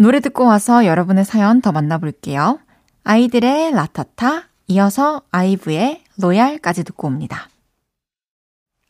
노래 0.00 0.20
듣고 0.20 0.46
와서 0.46 0.86
여러분의 0.86 1.26
사연 1.26 1.60
더 1.60 1.72
만나볼게요. 1.72 2.58
아이들의 3.04 3.72
라타타, 3.72 4.44
이어서 4.68 5.20
아이브의 5.30 6.02
로얄까지 6.16 6.84
듣고 6.84 7.06
옵니다. 7.06 7.50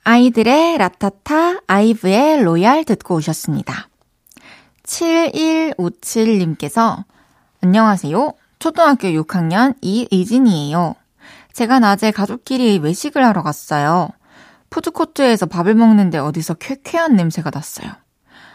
아이들의 0.05 0.79
라타타, 0.79 1.63
아이브의 1.67 2.45
로얄 2.45 2.85
듣고 2.85 3.17
오셨습니다. 3.17 3.89
7157님께서 4.85 7.03
안녕하세요. 7.61 8.33
초등학교 8.61 9.09
6학년 9.09 9.75
이의진이에요. 9.81 10.95
제가 11.53 11.81
낮에 11.81 12.13
가족끼리 12.13 12.79
외식을 12.79 13.27
하러 13.27 13.43
갔어요. 13.43 14.11
푸드코트에서 14.71 15.47
밥을 15.47 15.75
먹는데 15.75 16.19
어디서 16.19 16.55
쾌쾌한 16.55 17.17
냄새가 17.17 17.51
났어요. 17.53 17.91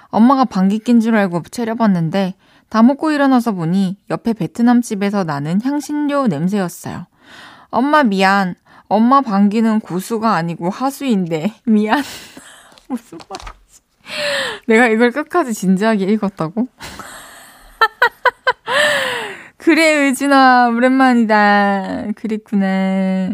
엄마가 0.08 0.46
방귀 0.46 0.80
낀 0.80 1.02
줄 1.02 1.18
알고 1.18 1.44
차려봤는데 1.52 2.36
다 2.69 2.84
먹고 2.84 3.12
일어나서 3.12 3.54
보니 3.54 3.97
옆에 4.10 4.34
베트남 4.34 4.82
집에서 4.82 5.23
나는 5.23 5.62
향신료 5.62 6.28
냄새였어요. 6.28 7.06
엄마 7.69 8.04
미안. 8.04 8.56
엄마 8.88 9.21
방귀는 9.21 9.80
고수가 9.80 10.34
아니고 10.34 10.69
하수인데 10.69 11.54
미안. 11.65 12.04
무슨 12.88 13.17
말? 13.28 13.38
내가 14.67 14.88
이걸 14.88 15.12
끝까지 15.12 15.54
진지하게 15.54 16.06
읽었다고? 16.06 16.67
그래, 19.58 19.84
의진아, 19.84 20.69
오랜만이다. 20.69 22.12
그랬구나. 22.15 23.32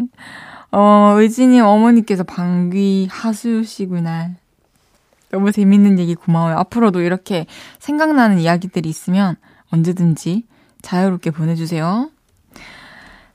어, 0.71 1.15
의진이 1.17 1.59
어머니께서 1.59 2.23
방귀 2.23 3.09
하수시구나. 3.11 4.31
너무 5.31 5.51
재밌는 5.51 5.99
얘기 5.99 6.15
고마워요. 6.15 6.57
앞으로도 6.57 7.01
이렇게 7.01 7.45
생각나는 7.79 8.39
이야기들이 8.39 8.87
있으면 8.89 9.35
언제든지 9.71 10.45
자유롭게 10.81 11.31
보내주세요. 11.31 12.09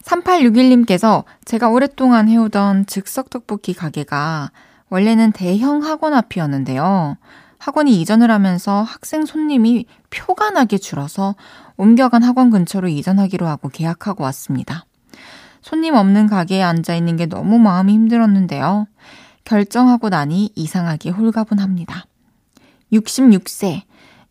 3861님께서 0.03 1.25
제가 1.45 1.69
오랫동안 1.69 2.29
해오던 2.29 2.87
즉석 2.87 3.31
떡볶이 3.31 3.75
가게가 3.75 4.51
원래는 4.89 5.33
대형 5.33 5.83
학원 5.83 6.15
앞이었는데요. 6.15 7.17
학원이 7.59 8.01
이전을 8.01 8.31
하면서 8.31 8.83
학생 8.83 9.27
손님이 9.27 9.87
표가 10.11 10.51
나게 10.51 10.79
줄어서 10.79 11.35
옮겨간 11.77 12.23
학원 12.23 12.51
근처로 12.51 12.89
이전하기로 12.89 13.47
하고 13.47 13.69
계약하고 13.69 14.23
왔습니다. 14.25 14.85
손님 15.63 15.95
없는 15.95 16.29
가게에 16.29 16.63
앉아 16.63 16.95
있는 16.95 17.17
게 17.17 17.27
너무 17.27 17.59
마음이 17.59 17.93
힘들었는데요. 17.93 18.87
결정하고 19.47 20.11
나니 20.11 20.51
이상하게 20.55 21.11
홀가분합니다. 21.11 22.07
66세. 22.93 23.83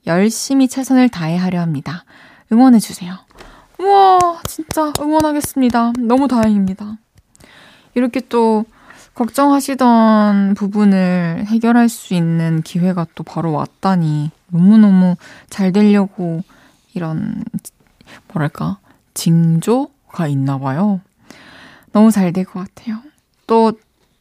열심히 0.06 0.68
최선을 0.68 1.10
다해 1.10 1.38
하려 1.38 1.62
합니다. 1.62 2.06
응원해주세요. 2.52 3.18
우와, 3.80 4.42
진짜 4.48 4.94
응원하겠습니다. 5.00 5.94
너무 6.00 6.28
다행입니다. 6.28 6.98
이렇게 7.96 8.20
또 8.30 8.66
걱정하시던 9.16 10.54
부분을 10.56 11.46
해결할 11.48 11.88
수 11.90 12.14
있는 12.14 12.62
기회가 12.62 13.08
또 13.16 13.24
바로 13.24 13.54
왔다니 13.54 14.32
너무너무 14.48 15.16
잘 15.50 15.72
되려고 15.72 16.44
이런 16.94 17.44
뭐랄까 18.28 18.80
징조가 19.14 20.28
있나 20.28 20.60
봐요. 20.60 21.00
너무 21.94 22.12
잘 22.12 22.34
될 22.34 22.44
것 22.44 22.60
같아요. 22.68 23.00
또 23.48 23.72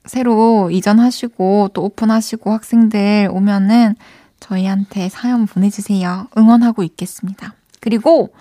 새로 0.05 0.71
이전하시고 0.71 1.71
또 1.75 1.85
오픈하시고 1.85 2.53
학생들 2.53 3.29
오면은 3.31 3.95
저희한테 4.40 5.09
사연 5.09 5.47
보내주세요. 5.47 6.29
응원하고 6.37 6.83
있겠습니다. 6.83 7.55
그리고 7.81 8.35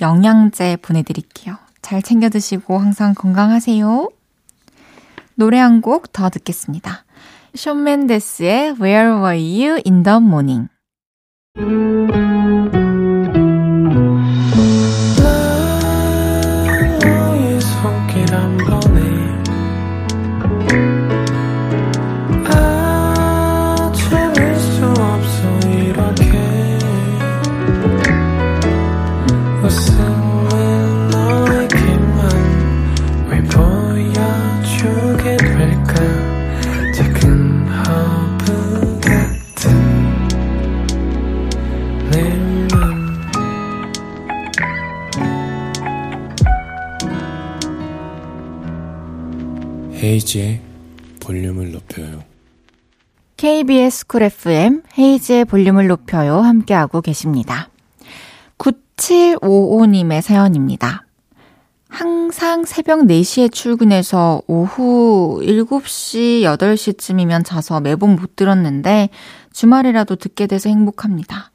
영양제 0.00 0.76
보내드릴게요. 0.82 1.56
잘 1.80 2.02
챙겨 2.02 2.28
드시고 2.28 2.78
항상 2.78 3.14
건강하세요. 3.14 4.10
노래 5.36 5.58
한 5.58 5.80
곡 5.80 6.12
더 6.12 6.28
듣겠습니다. 6.30 7.04
션 7.54 7.82
맨데스의 7.84 8.74
Where 8.80 9.14
Were 9.14 9.38
You 9.38 9.80
in 9.86 10.02
the 10.02 10.18
Morning 10.18 10.68
헤이지의 50.26 50.60
볼륨을 51.20 51.70
높여요. 51.70 52.24
KBS 53.36 54.08
쿨 54.08 54.24
FM 54.24 54.82
헤이지의 54.98 55.44
볼륨을 55.44 55.86
높여요 55.86 56.40
함께하고 56.40 57.00
계십니다. 57.00 57.68
9755님의 58.58 60.22
사연입니다. 60.22 61.04
항상 61.88 62.64
새벽 62.64 63.02
4시에 63.02 63.52
출근해서 63.52 64.42
오후 64.48 65.40
7시, 65.42 66.42
8시쯤이면 66.42 67.44
자서 67.44 67.80
매번 67.80 68.16
못 68.16 68.34
들었는데 68.34 69.10
주말이라도 69.52 70.16
듣게 70.16 70.48
돼서 70.48 70.68
행복합니다. 70.68 71.52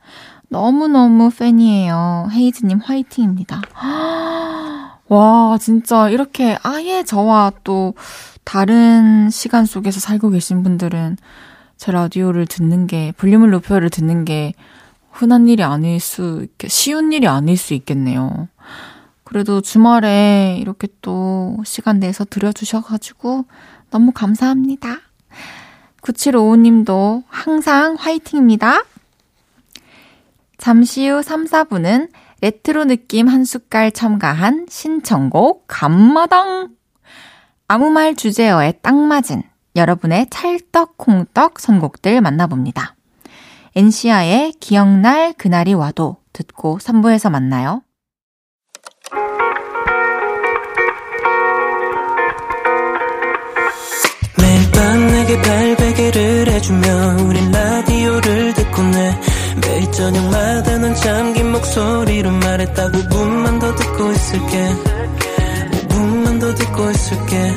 너무너무 0.48 1.30
팬이에요. 1.30 2.30
헤이즈님 2.32 2.80
화이팅입니다. 2.80 3.62
와, 5.12 5.58
진짜 5.60 6.08
이렇게 6.08 6.58
아예 6.64 7.04
저와 7.04 7.52
또 7.66 7.96
다른 8.52 9.30
시간 9.30 9.66
속에서 9.66 10.02
살고 10.02 10.32
계신 10.32 10.62
분들은 10.62 11.16
제 11.78 11.94
라디오를 11.94 12.46
듣는 12.46 12.86
게, 12.86 13.14
볼륨을 13.16 13.50
높여를 13.50 13.90
듣는 13.90 14.26
게 14.26 14.52
흔한 15.10 15.48
일이 15.48 15.64
아닐 15.64 16.02
수, 16.02 16.48
쉬운 16.68 17.14
일이 17.14 17.30
아닐 17.30 17.56
수 17.56 17.74
있겠네요. 17.74 18.50
그래도 19.24 19.62
주말에 19.62 20.58
이렇게 20.60 20.90
또 21.02 21.60
시간 21.64 22.02
내서 22.02 22.26
들려주셔가지고 22.26 23.46
너무 23.90 24.12
감사합니다. 24.12 24.98
9755님도 26.02 27.24
항상 27.30 27.96
화이팅입니다. 27.98 28.84
잠시 30.58 31.08
후 31.08 31.22
3, 31.22 31.46
4분은 31.46 32.10
레트로 32.42 32.84
느낌 32.84 33.30
한 33.30 33.46
숟갈 33.46 33.94
첨가한 33.94 34.66
신청곡 34.68 35.64
감마당 35.68 36.76
아무 37.74 37.90
말 37.90 38.16
주제어에 38.16 38.74
딱 38.82 38.94
맞은 38.94 39.44
여러분의 39.78 40.28
찰떡콩떡 40.30 41.58
선곡들 41.58 42.20
만나봅니다. 42.20 42.98
엔시아의 43.78 44.56
기억날 44.60 45.32
그날이 45.38 45.74
와도 45.74 46.18
듣고 46.34 46.80
3부에서 46.80 47.30
만나요. 47.30 47.82
매일 54.38 54.72
밤 54.74 55.08
내게 55.08 55.42
발베개를 55.42 56.48
해주며 56.50 57.24
우린 57.24 57.52
라디오를 57.52 58.54
듣고 58.54 58.82
내 58.82 59.20
매일 59.66 59.92
저녁마다 59.94 60.78
넌 60.78 60.94
잠긴 60.94 61.54
목소리로 61.54 62.32
말했다 62.32 62.92
5분만 62.92 63.62
더 63.62 63.74
듣고 63.76 64.12
있을게 64.12 64.58
5분만 64.58 65.21
더 66.52 66.56
듣고 66.56 66.90
있을게. 66.90 67.54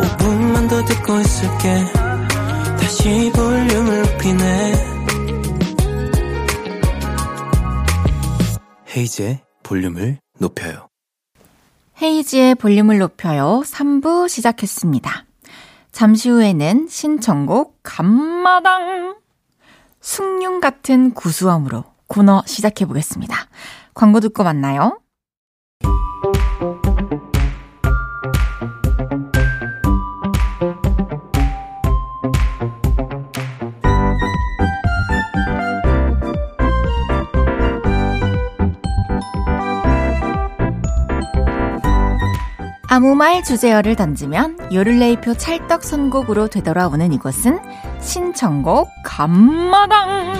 5분만 0.00 0.68
더 0.68 0.84
듣고 0.84 1.20
있을게. 1.20 1.84
다시 2.80 3.30
볼륨을 3.32 4.02
높이네. 4.02 4.72
헤이즈의 8.96 9.40
볼륨을 9.62 10.18
높여요. 10.40 10.88
헤이즈의 12.00 12.56
볼륨을 12.56 12.98
높여요. 12.98 13.62
3부 13.64 14.28
시작했습니다. 14.28 15.24
잠시 15.92 16.28
후에는 16.28 16.88
신청곡 16.88 17.78
감마당! 17.84 19.16
숭늉 20.00 20.60
같은 20.60 21.14
구수함으로 21.14 21.84
코너 22.08 22.42
시작해 22.46 22.84
보겠습니다. 22.84 23.36
광고 23.94 24.18
듣고 24.18 24.42
만나요. 24.42 25.01
아무 42.92 43.14
말 43.14 43.42
주제어를 43.42 43.96
던지면 43.96 44.68
요를레이표 44.70 45.38
찰떡 45.38 45.82
선곡으로 45.82 46.48
되돌아오는 46.48 47.10
이곳은 47.14 47.58
신청곡 48.02 48.90
감마당. 49.02 50.34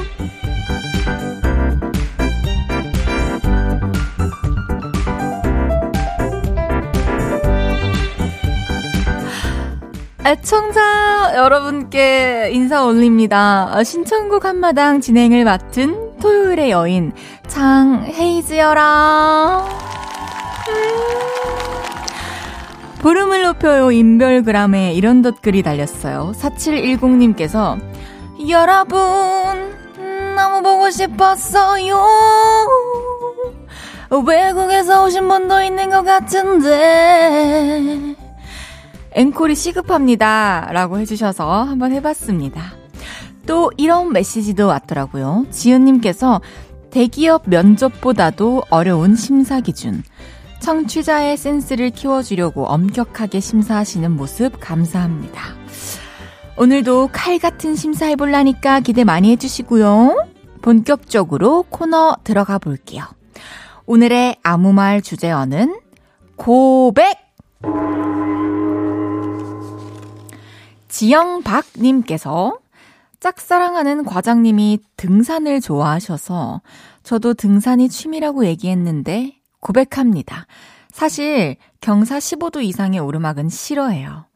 애청자 10.26 11.32
여러분께 11.36 12.50
인사 12.52 12.84
올립니다. 12.84 13.82
신청곡 13.82 14.44
한마당 14.44 15.00
진행을 15.00 15.44
맡은 15.44 16.18
토요일의 16.20 16.70
여인 16.70 17.14
장헤이즈여라. 17.48 18.84
음. 20.68 21.61
보름을 23.02 23.42
높여요 23.42 23.90
인별그램에 23.90 24.94
이런 24.94 25.22
덧글이 25.22 25.64
달렸어요. 25.64 26.32
4710님께서 26.36 27.80
여러분 28.48 29.00
너무 30.36 30.62
보고 30.62 30.88
싶었어요. 30.88 32.00
외국에서 34.24 35.04
오신 35.04 35.26
분도 35.26 35.60
있는 35.62 35.90
것 35.90 36.04
같은데 36.04 38.14
앵콜이 39.12 39.56
시급합니다. 39.56 40.68
라고 40.70 41.00
해주셔서 41.00 41.64
한번 41.64 41.90
해봤습니다. 41.92 42.74
또 43.46 43.72
이런 43.76 44.12
메시지도 44.12 44.68
왔더라고요. 44.68 45.46
지은님께서 45.50 46.40
대기업 46.90 47.42
면접보다도 47.46 48.62
어려운 48.70 49.16
심사 49.16 49.60
기준. 49.60 50.04
청취자의 50.62 51.36
센스를 51.36 51.90
키워주려고 51.90 52.64
엄격하게 52.66 53.40
심사하시는 53.40 54.10
모습 54.12 54.60
감사합니다. 54.60 55.42
오늘도 56.56 57.10
칼 57.12 57.38
같은 57.38 57.74
심사 57.74 58.06
해볼라니까 58.06 58.80
기대 58.80 59.02
많이 59.02 59.30
해주시고요. 59.32 60.28
본격적으로 60.62 61.64
코너 61.68 62.16
들어가 62.22 62.58
볼게요. 62.58 63.02
오늘의 63.86 64.36
아무 64.44 64.72
말 64.72 65.02
주제어는 65.02 65.80
고백! 66.36 67.18
지영박님께서 70.88 72.58
짝사랑하는 73.18 74.04
과장님이 74.04 74.78
등산을 74.96 75.60
좋아하셔서 75.60 76.60
저도 77.02 77.34
등산이 77.34 77.88
취미라고 77.88 78.46
얘기했는데 78.46 79.41
고백합니다. 79.62 80.46
사실 80.90 81.56
경사 81.80 82.18
15도 82.18 82.62
이상의 82.62 83.00
오르막은 83.00 83.48
싫어해요. 83.48 84.26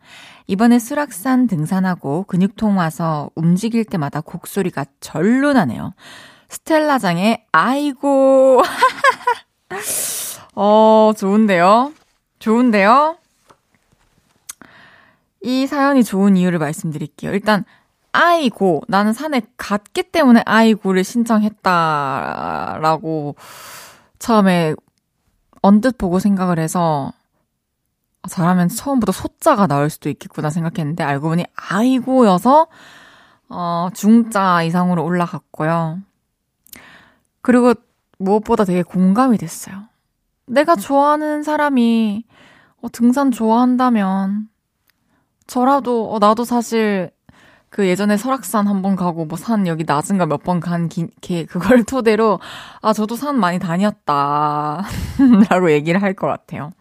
이번에 0.47 0.79
수락산 0.79 1.49
등산하고 1.49 2.23
근육통 2.25 2.79
와서 2.79 3.29
움직일 3.35 3.85
때마다 3.85 4.23
곡소리가 4.23 4.87
절로 5.01 5.53
나네요. 5.53 5.93
스텔라장의 6.49 7.45
아이고. 7.53 8.63
어, 10.55 11.13
좋은데요? 11.17 11.93
좋은데요? 12.39 13.19
이 15.43 15.67
사연이 15.67 16.05
좋은 16.05 16.37
이유를 16.37 16.61
말씀드릴게요. 16.61 17.33
일단, 17.33 17.65
아이고, 18.13 18.83
나는 18.89 19.13
산에 19.13 19.43
갔기 19.57 20.05
때문에 20.05 20.43
아이고를 20.47 21.05
신청했다라고 21.05 21.67
처음에 24.19 24.75
언뜻 25.67 25.99
보고 25.99 26.21
생각을 26.21 26.61
해서 26.61 27.13
잘하면 28.29 28.69
처음부터 28.69 29.11
소자가 29.11 29.67
나올 29.67 29.91
수도 29.91 30.09
있겠구나 30.09 30.49
생각했는데 30.51 31.03
알고 31.03 31.29
보니 31.31 31.45
아이고여서 31.55 32.69
어, 33.49 33.89
중자 33.93 34.63
이상으로 34.63 35.05
올라갔고요. 35.05 36.01
그리고 37.43 37.75
무엇보다 38.19 38.65
되게 38.65 38.83
공감이 38.83 39.39
됐어요. 39.39 39.85
내가 40.47 40.77
좋아하는 40.77 41.43
사람이 41.43 42.25
어, 42.83 42.89
등산 42.93 43.33
좋아한다면 43.33 44.49
저라도 45.49 46.13
어, 46.13 46.19
나도 46.21 46.45
사실 46.45 47.11
그 47.71 47.87
예전에 47.87 48.17
설악산 48.17 48.67
한 48.69 48.81
번 48.83 48.97
가고 48.97 49.25
뭐 49.27 49.37
산 49.39 49.67
여기 49.67 49.85
낮은 49.85 50.19
거몇번 50.19 50.61
간 50.61 50.89
게 51.21 51.45
그걸 51.47 51.83
토대로 51.85 52.41
아 52.81 52.93
저도 52.93 53.17
산 53.17 53.39
많이 53.39 53.59
다녔다 53.59 54.85
라고 55.51 55.71
얘기를 55.73 56.01
할 56.03 56.15
것 56.15 56.27
같아요. 56.27 56.73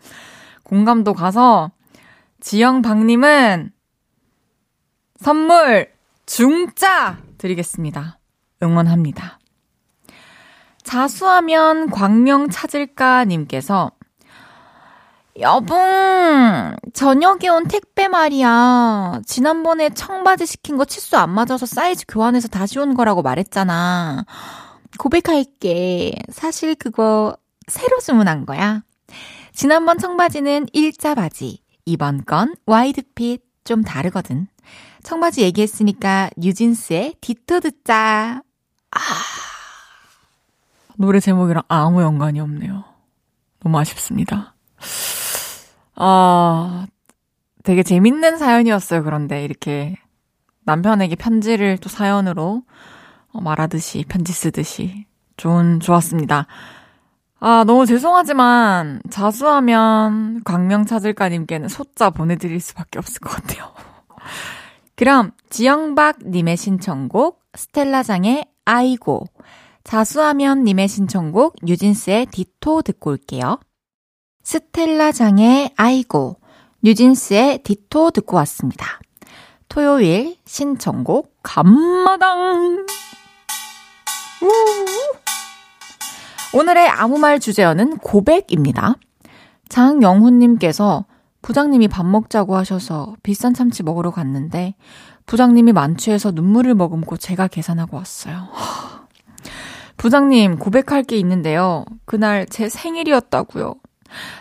공감도 0.64 1.14
가서 1.14 1.72
지영박님은 2.42 3.72
선물 5.18 5.92
중짜 6.26 7.18
드리겠습니다. 7.38 8.20
응원합니다. 8.64 9.40
자수하면 10.84 11.90
광명 11.90 12.50
찾을까 12.50 13.26
님께서 13.26 13.92
여봉, 15.38 16.76
저녁에 16.94 17.50
온 17.50 17.68
택배 17.68 18.08
말이야. 18.08 19.22
지난번에 19.26 19.90
청바지 19.90 20.46
시킨 20.46 20.78
거 20.78 20.86
치수 20.86 21.18
안 21.18 21.30
맞아서 21.30 21.66
사이즈 21.66 22.06
교환해서 22.08 22.48
다시 22.48 22.80
온 22.80 22.94
거라고 22.94 23.22
말했잖아. 23.22 24.26
고백할게. 24.98 26.14
사실 26.32 26.76
그거 26.76 27.36
새로 27.68 28.00
주문한 28.00 28.46
거야. 28.46 28.84
지난번 29.54 29.98
청바지는 29.98 30.68
일자 30.72 31.16
바지. 31.16 31.60
이번 31.86 32.24
건 32.26 32.56
wide 32.66 33.05
fit. 33.05 33.44
좀 33.66 33.84
다르거든. 33.84 34.48
청바지 35.04 35.42
얘기했으니까 35.42 36.30
뉴진스의 36.38 37.16
Ditto 37.20 37.60
듣자. 37.60 38.44
아. 38.92 39.00
노래 40.98 41.20
제목이랑 41.20 41.64
아무 41.68 42.02
연관이 42.04 42.40
없네요. 42.40 42.86
너무 43.60 43.80
아쉽습니다. 43.80 44.54
아, 45.96 46.86
되게 47.64 47.84
재밌는 47.84 48.38
사연이었어요. 48.38 49.04
그런데 49.04 49.44
이렇게 49.44 49.96
남편에게 50.66 51.16
편지를 51.16 51.78
또 51.78 51.90
사연으로 51.90 52.64
어, 53.32 53.42
말하듯이 53.42 54.06
편지 54.08 54.34
쓰듯이 54.34 55.06
좋은 55.38 55.80
좋았습니다. 55.80 56.48
아, 57.40 57.64
너무 57.66 57.86
죄송하지만 57.86 59.02
자수하면 59.10 60.44
광명 60.44 60.86
찾을까 60.86 61.30
님께는 61.30 61.68
소자 61.68 62.10
보내 62.10 62.38
드릴 62.38 62.60
수밖에 62.60 62.98
없을 62.98 63.20
것 63.20 63.30
같아요. 63.30 63.72
그럼 64.96 65.32
지영박 65.50 66.20
님의 66.26 66.58
신청곡 66.58 67.42
스텔라장의 67.56 68.46
아이고 68.64 69.26
자수하면 69.84 70.64
님의 70.64 70.88
신청곡 70.88 71.58
뉴진스의 71.62 72.28
디토 72.28 72.82
듣고 72.82 73.12
올게요. 73.12 73.60
스텔라장의 74.46 75.72
아이고, 75.76 76.38
뉴진스의 76.84 77.64
디토 77.64 78.12
듣고 78.12 78.38
왔습니다. 78.38 79.00
토요일 79.68 80.38
신청곡 80.46 81.40
감마당. 81.42 82.86
오늘의 86.54 86.88
아무 86.88 87.18
말 87.18 87.40
주제어는 87.40 87.98
고백입니다. 87.98 88.96
장영훈님께서 89.68 91.06
부장님이 91.42 91.88
밥 91.88 92.06
먹자고 92.06 92.56
하셔서 92.56 93.16
비싼 93.24 93.56
참치 93.56 93.82
먹으러 93.82 94.12
갔는데 94.12 94.76
부장님이 95.26 95.74
만취해서 95.74 96.32
눈물을 96.32 96.76
머금고 96.76 97.18
제가 97.18 97.48
계산하고 97.48 97.98
왔어요. 97.98 98.48
부장님 99.98 100.60
고백할 100.60 101.02
게 101.02 101.18
있는데요. 101.18 101.84
그날 102.06 102.46
제 102.46 102.70
생일이었다고요. 102.70 103.76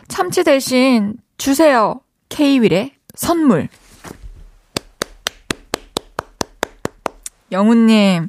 참치 0.08 0.44
대신 0.44 1.16
주세요. 1.36 2.00
K-윌의 2.28 2.94
선물. 3.14 3.68
영훈님, 7.52 8.28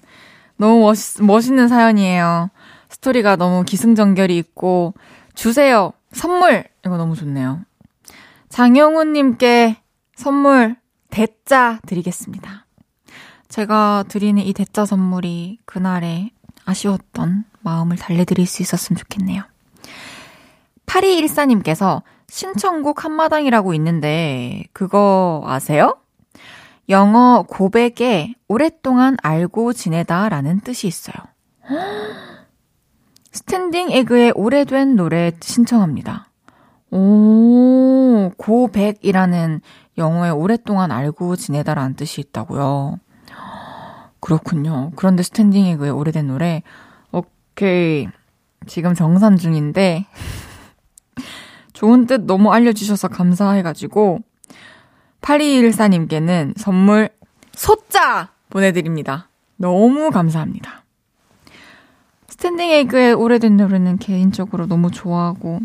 너무 0.57 0.81
멋있, 0.81 1.21
멋있는 1.23 1.67
사연이에요. 1.67 2.49
스토리가 2.89 3.35
너무 3.35 3.63
기승전결이 3.63 4.37
있고, 4.37 4.93
주세요. 5.33 5.91
선물! 6.11 6.65
이거 6.85 6.97
너무 6.97 7.15
좋네요. 7.15 7.61
장영훈님께 8.49 9.77
선물 10.15 10.77
대짜 11.09 11.79
드리겠습니다. 11.85 12.65
제가 13.49 14.05
드리는 14.07 14.41
이 14.41 14.53
대짜 14.53 14.85
선물이 14.85 15.59
그날의 15.65 16.31
아쉬웠던 16.65 17.45
마음을 17.61 17.97
달래드릴 17.97 18.45
수 18.45 18.61
있었으면 18.61 18.97
좋겠네요. 18.97 19.43
8214님께서 20.95 22.03
신청곡 22.27 23.03
한마당이라고 23.03 23.73
있는데 23.73 24.63
그거 24.71 25.43
아세요? 25.45 25.97
영어 26.87 27.43
고백에 27.47 28.35
오랫동안 28.47 29.17
알고 29.21 29.73
지내다 29.73 30.29
라는 30.29 30.59
뜻이 30.61 30.87
있어요. 30.87 31.15
스탠딩 33.31 33.91
에그의 33.91 34.31
오래된 34.35 34.95
노래 34.95 35.31
신청합니다. 35.41 36.29
오, 36.91 38.31
고백이라는 38.37 39.61
영어에 39.97 40.29
오랫동안 40.29 40.91
알고 40.91 41.35
지내다라는 41.35 41.95
뜻이 41.95 42.21
있다고요. 42.21 42.99
그렇군요. 44.21 44.91
그런데 44.95 45.23
스탠딩 45.23 45.65
에그의 45.65 45.91
오래된 45.91 46.27
노래, 46.27 46.63
오케이. 47.11 48.07
지금 48.67 48.93
정산 48.93 49.35
중인데, 49.35 50.05
좋은 51.73 52.07
뜻 52.07 52.21
너무 52.21 52.51
알려주셔서 52.51 53.09
감사해가지고 53.09 54.19
8214님께는 55.21 56.57
선물 56.57 57.09
소자 57.53 58.31
보내드립니다. 58.49 59.29
너무 59.57 60.11
감사합니다. 60.11 60.83
스탠딩 62.27 62.69
에그의 62.69 63.13
오래된 63.13 63.57
노래는 63.57 63.97
개인적으로 63.97 64.67
너무 64.67 64.91
좋아하고 64.91 65.59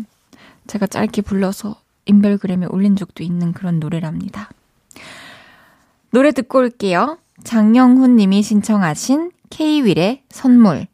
제가 0.67 0.87
짧게 0.87 1.21
불러서 1.21 1.75
인별그램에 2.05 2.67
올린 2.67 2.95
적도 2.95 3.23
있는 3.23 3.51
그런 3.51 3.79
노래랍니다. 3.79 4.49
노래 6.11 6.31
듣고 6.31 6.59
올게요. 6.59 7.17
장영훈 7.43 8.15
님이 8.15 8.41
신청하신 8.41 9.31
K-윌의 9.49 10.23
선물. 10.29 10.87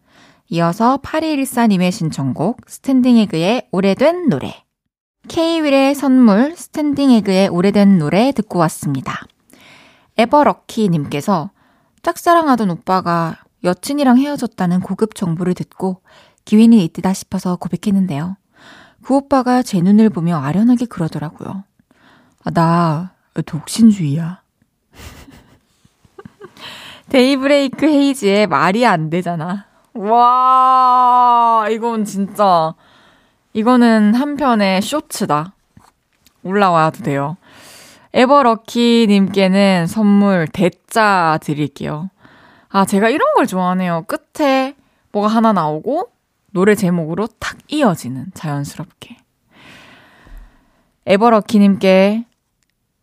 이어서 0.50 0.98
8214님의 0.98 1.92
신청곡 1.92 2.62
스탠딩 2.68 3.18
에그의 3.18 3.68
오래된 3.72 4.30
노래. 4.30 4.64
K-윌의 5.28 5.94
선물, 5.94 6.56
스탠딩 6.56 7.12
에그의 7.12 7.50
오래된 7.50 7.98
노래 7.98 8.32
듣고 8.32 8.60
왔습니다. 8.60 9.26
에버럭키 10.18 10.88
님께서 10.90 11.52
짝사랑하던 12.02 12.70
오빠가 12.70 13.36
여친이랑 13.64 14.20
헤어졌다는 14.20 14.80
고급 14.80 15.16
정보를 15.16 15.54
듣고 15.54 16.02
기회는 16.46 16.78
있다 16.78 17.12
싶어서 17.12 17.58
고백했는데요. 17.58 18.38
그 19.04 19.16
오빠가 19.16 19.62
제 19.62 19.82
눈을 19.82 20.10
보며 20.10 20.38
아련하게 20.38 20.86
그러더라고요. 20.86 21.66
아, 22.44 22.52
나 22.52 23.14
독신주의야. 23.46 24.42
데이브레이크 27.10 27.86
헤이즈의 27.86 28.48
말이 28.48 28.86
안 28.86 29.10
되잖아. 29.10 29.67
와, 29.98 31.68
이건 31.70 32.06
진짜 32.06 32.74
이거는 33.54 34.14
한편의 34.14 34.82
쇼츠다. 34.82 35.54
올라와도 36.44 37.04
돼요. 37.04 37.38
에버럭키님께는 38.14 39.88
선물 39.88 40.48
대짜 40.48 41.40
드릴게요. 41.42 42.10
아, 42.70 42.86
제가 42.86 43.10
이런 43.10 43.34
걸 43.36 43.48
좋아하네요. 43.48 44.06
끝에 44.08 44.76
뭐가 45.12 45.28
하나 45.28 45.54
나오고 45.54 46.12
노래 46.52 46.76
제목으로 46.76 47.28
탁 47.40 47.58
이어지는 47.68 48.28
자연스럽게. 48.34 49.18
에버럭키님께 51.06 52.26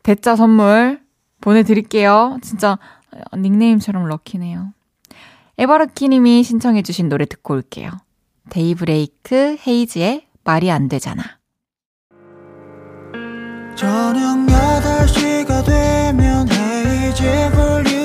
대짜 0.02 0.36
선물 0.36 1.00
보내드릴게요. 1.40 2.38
진짜 2.42 2.78
닉네임처럼 3.34 4.06
lucky네요. 4.06 4.72
에버럭키 5.56 6.08
님이 6.08 6.42
신청해주신 6.42 7.08
노래 7.08 7.26
듣고 7.26 7.54
올게요. 7.54 7.90
데이브레이크 8.50 9.56
헤이즈의 9.66 10.26
말이 10.44 10.70
안 10.70 10.88
되잖아. 10.88 11.22
저녁 13.76 14.46
8시가 14.46 15.64
되면 15.64 16.48
헤이즈 16.50 17.50
볼륨 17.54 18.03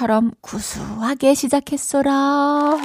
누룽지처럼 0.00 0.32
구수하게 0.40 1.34
시작했어라. 1.34 2.78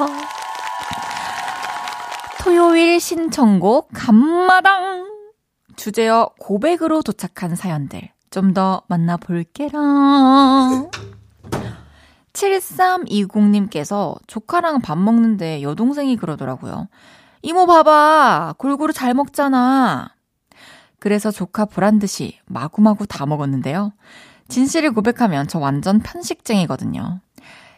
토요일 2.42 3.00
신청곡 3.00 3.90
감마당 3.94 5.08
주제어 5.76 6.32
고백으로 6.40 7.02
도착한 7.02 7.56
사연들 7.56 8.10
좀 8.30 8.54
더 8.54 8.82
만나볼게라. 8.88 9.80
7320님께서 12.34 14.18
조카랑 14.28 14.82
밥 14.82 14.98
먹는데 14.98 15.62
여동생이 15.62 16.18
그러더라고요. 16.18 16.90
이모 17.42 17.66
봐봐. 17.66 18.56
골고루 18.58 18.92
잘 18.92 19.14
먹잖아. 19.14 20.14
그래서 21.00 21.32
조카 21.32 21.64
보란 21.66 22.00
듯이 22.00 22.40
마구마구 22.46 23.08
다 23.08 23.26
먹었는데요. 23.26 23.94
진실을 24.48 24.94
고백하면 24.94 25.48
저 25.48 25.60
완전 25.60 26.00
편식쟁이거든요. 26.00 27.20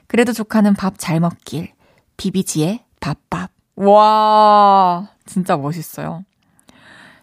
그래도 0.08 0.34
조카는 0.34 0.73
밥 0.75 0.95
잘 0.97 1.19
먹길. 1.19 1.73
비비지의 2.17 2.84
밥밥. 2.99 3.51
와, 3.75 5.10
진짜 5.25 5.56
멋있어요. 5.56 6.25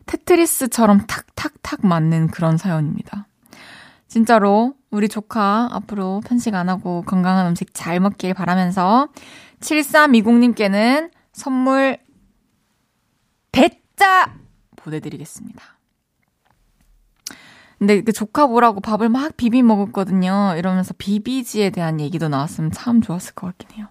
테트리스처럼 0.07 1.07
탁탁탁 1.07 1.87
맞는 1.87 2.29
그런 2.29 2.57
사연입니다. 2.57 3.27
진짜로 4.07 4.75
우리 4.91 5.09
조카 5.09 5.69
앞으로 5.73 6.21
편식 6.25 6.55
안 6.55 6.69
하고 6.69 7.03
건강한 7.03 7.47
음식 7.49 7.75
잘 7.75 7.99
먹길 7.99 8.35
바라면서 8.35 9.09
7320님께는 9.61 11.11
선물 11.33 11.99
대짜 13.51 14.33
보내드리겠습니다. 14.77 15.74
근데 17.79 18.03
그 18.03 18.13
조카 18.13 18.47
보라고 18.47 18.81
밥을 18.81 19.09
막 19.09 19.37
비비 19.37 19.63
먹었거든요. 19.63 20.55
이러면서 20.57 20.95
비비지에 20.97 21.71
대한 21.71 22.01
얘기도 22.01 22.29
나왔으면 22.29 22.71
참 22.73 23.01
좋았을 23.01 23.35
것 23.35 23.49
같긴 23.49 23.79
해요. 23.79 23.87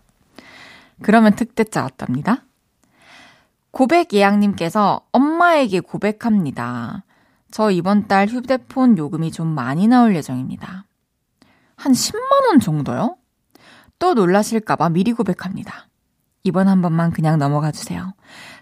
그러면 1.01 1.35
특대짜 1.35 1.81
왔답니다. 1.83 2.45
고백 3.71 4.13
예약님께서 4.13 5.01
엄마에게 5.11 5.79
고백합니다. 5.79 7.03
저 7.51 7.71
이번 7.71 8.07
달 8.07 8.27
휴대폰 8.27 8.97
요금이 8.97 9.31
좀 9.31 9.47
많이 9.47 9.87
나올 9.87 10.15
예정입니다. 10.15 10.85
한 11.75 11.91
10만원 11.91 12.61
정도요? 12.61 13.17
또 13.99 14.13
놀라실까봐 14.13 14.89
미리 14.89 15.13
고백합니다. 15.13 15.87
이번 16.43 16.67
한 16.67 16.81
번만 16.81 17.11
그냥 17.11 17.39
넘어가 17.39 17.71
주세요. 17.71 18.13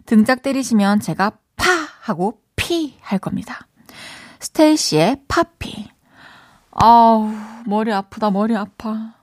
등짝 0.06 0.42
때리시면 0.44 1.00
제가 1.00 1.32
파! 1.56 1.66
하고 2.02 2.42
피! 2.56 2.98
할 3.02 3.20
겁니다. 3.20 3.68
스테이시의 4.42 5.24
파피. 5.28 5.88
아우, 6.72 7.32
머리 7.66 7.94
아프다, 7.94 8.32
머리 8.32 8.56
아파. 8.56 9.14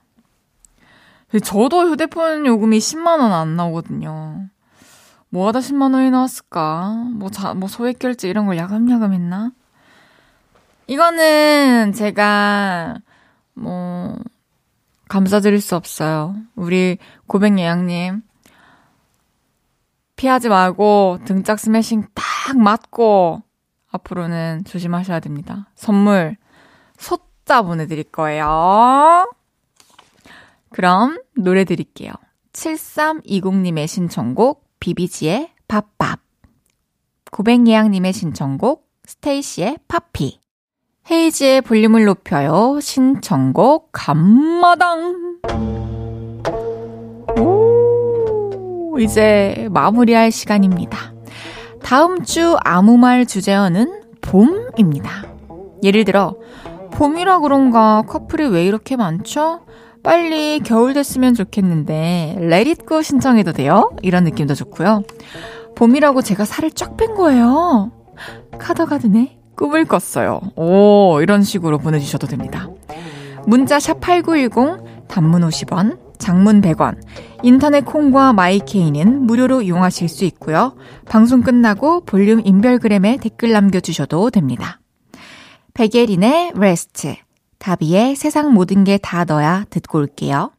저도 1.43 1.89
휴대폰 1.89 2.45
요금이 2.45 2.79
10만원 2.79 3.31
안 3.31 3.55
나오거든요. 3.55 4.49
뭐 5.29 5.47
하다 5.47 5.59
10만원이 5.59 6.09
나왔을까? 6.09 7.09
뭐 7.13 7.29
자, 7.29 7.53
뭐 7.53 7.67
소액결제 7.67 8.29
이런 8.29 8.47
걸 8.47 8.57
야금야금 8.57 9.13
했나? 9.13 9.51
이거는 10.87 11.93
제가, 11.93 12.97
뭐, 13.53 14.17
감사드릴 15.07 15.61
수 15.61 15.75
없어요. 15.75 16.35
우리 16.55 16.97
고백 17.27 17.59
예양님. 17.59 18.23
피하지 20.15 20.49
말고 20.49 21.19
등짝 21.25 21.59
스매싱 21.59 22.07
딱 22.13 22.57
맞고 22.57 23.43
앞으로는 23.91 24.63
조심하셔야 24.65 25.19
됩니다. 25.19 25.69
선물 25.75 26.37
소자 26.97 27.61
보내드릴 27.61 28.03
거예요. 28.05 29.31
그럼 30.69 31.19
노래 31.35 31.63
드릴게요. 31.63 32.11
7320님의 32.53 33.87
신청곡 33.87 34.67
비비지의 34.79 35.51
밥밥 35.67 36.19
고백예양님의 37.31 38.13
신청곡 38.13 38.89
스테이시의 39.05 39.77
파피 39.87 40.39
헤이지의 41.09 41.61
볼륨을 41.61 42.05
높여요 42.05 42.79
신청곡 42.81 43.89
감마당 43.91 45.39
오 47.37 48.99
이제 48.99 49.67
마무리할 49.71 50.31
시간입니다. 50.31 51.18
다음 51.83 52.23
주 52.23 52.57
아무 52.63 52.97
말 52.97 53.25
주제어는 53.25 54.01
봄입니다. 54.21 55.25
예를 55.83 56.05
들어, 56.05 56.35
봄이라 56.91 57.39
그런가 57.39 58.03
커플이 58.03 58.47
왜 58.47 58.65
이렇게 58.65 58.95
많죠? 58.95 59.61
빨리 60.03 60.59
겨울 60.59 60.93
됐으면 60.93 61.33
좋겠는데, 61.33 62.37
레릿고 62.39 63.01
신청해도 63.01 63.53
돼요? 63.53 63.91
이런 64.01 64.23
느낌도 64.23 64.55
좋고요. 64.55 65.03
봄이라고 65.75 66.21
제가 66.21 66.45
살을 66.45 66.71
쫙 66.71 66.97
뺀 66.97 67.15
거예요. 67.15 67.91
카더가든의 68.57 69.37
꿈을 69.55 69.85
꿨어요. 69.85 70.39
오, 70.55 71.19
이런 71.21 71.43
식으로 71.43 71.77
보내주셔도 71.79 72.27
됩니다. 72.27 72.69
문자 73.45 73.79
샵 73.79 73.99
8910, 73.99 75.07
단문 75.07 75.41
50원, 75.41 75.97
장문 76.19 76.61
100원, 76.61 77.01
인터넷 77.41 77.83
콩과 77.85 78.33
마이케이는 78.33 79.25
무료로 79.25 79.63
이용하실 79.63 80.07
수 80.09 80.25
있고요. 80.25 80.75
방송 81.07 81.41
끝나고 81.41 82.01
볼륨 82.05 82.41
인별그램에 82.45 83.17
댓글 83.17 83.51
남겨주셔도 83.51 84.29
됩니다. 84.29 84.79
백예린의 85.73 86.51
Rest, 86.55 87.15
다비의 87.57 88.15
세상 88.15 88.53
모든 88.53 88.83
게 88.83 88.99
다 89.01 89.23
너야 89.23 89.65
듣고 89.69 89.97
올게요. 89.99 90.51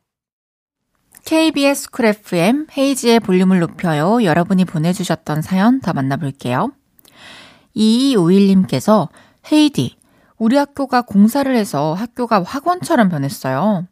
KBS 1.25 1.90
쿨 1.90 2.07
FM 2.07 2.66
헤이즈의 2.77 3.20
볼륨을 3.20 3.61
높여요. 3.61 4.25
여러분이 4.25 4.64
보내주셨던 4.64 5.42
사연 5.42 5.81
더 5.81 5.92
만나볼게요. 5.92 6.73
2251님께서 7.77 9.08
헤이디, 9.52 9.96
우리 10.38 10.56
학교가 10.56 11.02
공사를 11.02 11.54
해서 11.54 11.92
학교가 11.94 12.42
학원처럼 12.42 13.11
변했어요. 13.11 13.87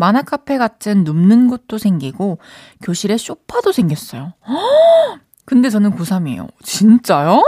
만화 0.00 0.22
카페 0.22 0.56
같은 0.56 1.04
눕는 1.04 1.48
곳도 1.48 1.76
생기고 1.76 2.38
교실에 2.80 3.18
쇼파도 3.18 3.70
생겼어요. 3.70 4.32
근데 5.44 5.68
저는 5.68 5.94
고3이에요. 5.94 6.48
진짜요? 6.62 7.42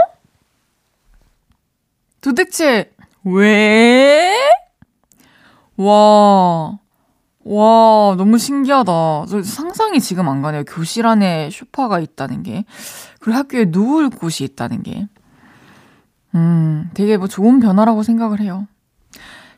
도대체 2.21 2.93
왜? 3.23 4.35
와, 5.77 6.77
와, 7.43 8.15
너무 8.17 8.37
신기하다. 8.37 9.25
저 9.29 9.41
상상이 9.41 9.99
지금 9.99 10.29
안 10.29 10.43
가네요. 10.43 10.63
교실 10.65 11.07
안에 11.07 11.49
쇼파가 11.51 11.99
있다는 11.99 12.43
게. 12.43 12.65
그리고 13.19 13.39
학교에 13.39 13.65
누울 13.65 14.11
곳이 14.11 14.43
있다는 14.43 14.83
게. 14.83 15.07
음, 16.35 16.91
되게 16.93 17.17
뭐 17.17 17.27
좋은 17.27 17.59
변화라고 17.59 18.03
생각을 18.03 18.41
해요. 18.41 18.67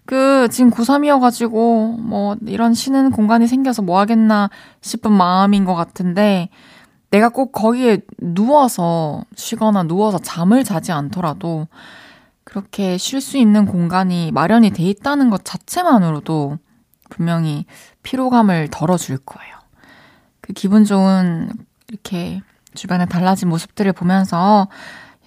그, 0.06 0.48
지금 0.52 0.70
고3이어가지고, 0.70 2.00
뭐, 2.00 2.36
이런 2.46 2.74
쉬는 2.74 3.12
공간이 3.12 3.48
생겨서 3.48 3.82
뭐 3.82 4.00
하겠나 4.00 4.50
싶은 4.82 5.12
마음인 5.12 5.66
것 5.66 5.74
같은데, 5.74 6.50
내가 7.10 7.30
꼭 7.30 7.52
거기에 7.52 8.02
누워서 8.20 9.24
쉬거나 9.36 9.84
누워서 9.84 10.20
잠을 10.20 10.64
자지 10.64 10.92
않더라도, 10.92 11.68
그렇게 12.44 12.98
쉴 12.98 13.22
수 13.22 13.38
있는 13.38 13.66
공간이 13.66 14.32
마련이 14.32 14.70
돼 14.70 14.84
있다는 14.84 15.32
것 15.32 15.44
자체만으로도 15.44 16.60
분명히 17.10 17.66
피로감을 18.04 18.70
덜어줄 18.70 19.18
거예요. 19.18 19.56
그 20.42 20.54
기분 20.54 20.86
좋은, 20.86 21.50
이렇게 21.90 22.42
주변에 22.76 23.06
달라진 23.06 23.50
모습들을 23.50 23.92
보면서 23.94 24.68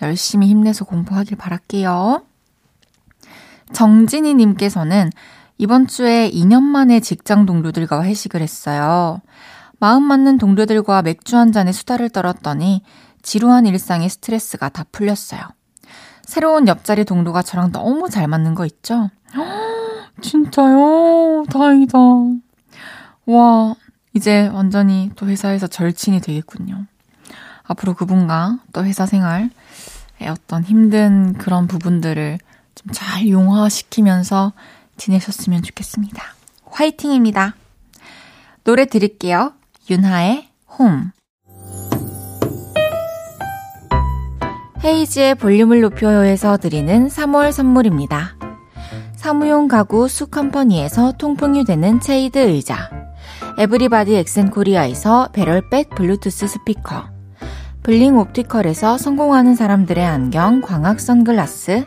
열심히 0.02 0.46
힘내서 0.46 0.84
공부하길 0.84 1.36
바랄게요. 1.36 2.22
정진희 3.72 4.34
님께서는 4.34 5.10
이번 5.58 5.86
주에 5.86 6.30
2년 6.30 6.62
만에 6.62 7.00
직장 7.00 7.46
동료들과 7.46 8.02
회식을 8.04 8.40
했어요. 8.40 9.20
마음 9.80 10.04
맞는 10.04 10.38
동료들과 10.38 11.02
맥주 11.02 11.36
한 11.36 11.52
잔에 11.52 11.72
수다를 11.72 12.10
떨었더니 12.10 12.82
지루한 13.22 13.66
일상의 13.66 14.08
스트레스가 14.08 14.68
다 14.68 14.84
풀렸어요. 14.92 15.40
새로운 16.22 16.68
옆자리 16.68 17.04
동료가 17.04 17.42
저랑 17.42 17.72
너무 17.72 18.08
잘 18.08 18.28
맞는 18.28 18.54
거 18.54 18.66
있죠? 18.66 19.10
진짜요? 20.20 21.44
다행이다. 21.50 21.98
와, 23.26 23.74
이제 24.14 24.48
완전히 24.48 25.10
또 25.16 25.26
회사에서 25.28 25.66
절친이 25.66 26.20
되겠군요. 26.20 26.86
앞으로 27.64 27.94
그분과 27.94 28.58
또 28.72 28.84
회사 28.84 29.06
생활의 29.06 29.50
어떤 30.28 30.64
힘든 30.64 31.34
그런 31.34 31.66
부분들을 31.66 32.38
좀 32.78 32.92
잘 32.92 33.28
용화시키면서 33.28 34.52
지내셨으면 34.96 35.62
좋겠습니다. 35.62 36.22
화이팅입니다. 36.66 37.54
노래 38.64 38.84
들을게요. 38.84 39.52
윤하의 39.90 40.48
홈. 40.78 41.10
헤이지의 44.84 45.34
볼륨을 45.36 45.80
높여요에서 45.80 46.56
드리는 46.56 47.08
3월 47.08 47.52
선물입니다. 47.52 48.36
사무용 49.16 49.66
가구 49.66 50.06
수컴퍼니에서 50.06 51.12
통풍이 51.18 51.64
되는 51.64 52.00
체이드 52.00 52.38
의자. 52.38 52.90
에브리바디 53.58 54.14
엑센코리아에서 54.14 55.30
배럴백 55.32 55.90
블루투스 55.96 56.46
스피커. 56.46 57.10
블링 57.82 58.16
옵티컬에서 58.18 58.98
성공하는 58.98 59.56
사람들의 59.56 60.04
안경 60.04 60.60
광학 60.60 61.00
선글라스. 61.00 61.86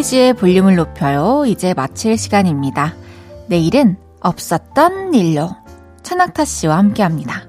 헤이즈의 0.00 0.32
볼륨을 0.32 0.76
높여요. 0.76 1.44
이제 1.46 1.74
마칠 1.74 2.16
시간입니다. 2.16 2.94
내일은 3.48 3.98
없었던 4.20 5.12
일로 5.12 5.50
천낙타 6.02 6.46
씨와 6.46 6.78
함께 6.78 7.02
합니다. 7.02 7.46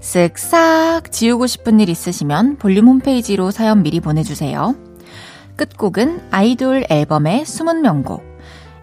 쓱싹 0.00 1.12
지우고 1.12 1.46
싶은 1.46 1.78
일 1.78 1.88
있으시면 1.88 2.56
볼륨 2.56 2.88
홈페이지로 2.88 3.52
사연 3.52 3.84
미리 3.84 4.00
보내주세요. 4.00 4.74
끝곡은 5.54 6.30
아이돌 6.32 6.84
앨범의 6.88 7.46
숨은 7.46 7.80
명곡, 7.80 8.24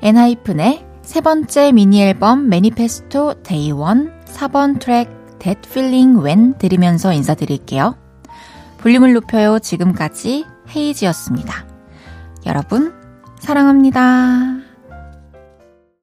엔하이픈의 0.02 0.86
세 1.02 1.20
번째 1.20 1.74
미니 1.74 2.02
앨범 2.02 2.48
Manifesto 2.48 3.44
Day 3.44 3.68
1 3.68 3.74
4번 3.74 4.80
트랙 4.80 5.10
That 5.40 5.68
Feeling 5.70 6.24
When 6.24 6.58
들으면서 6.58 7.12
인사드릴게요. 7.12 7.98
볼륨을 8.78 9.12
높여요 9.12 9.60
지금까지 9.60 10.46
헤이지였습니다. 10.74 11.66
여러분 12.46 13.01
사랑합니다. 13.42 14.71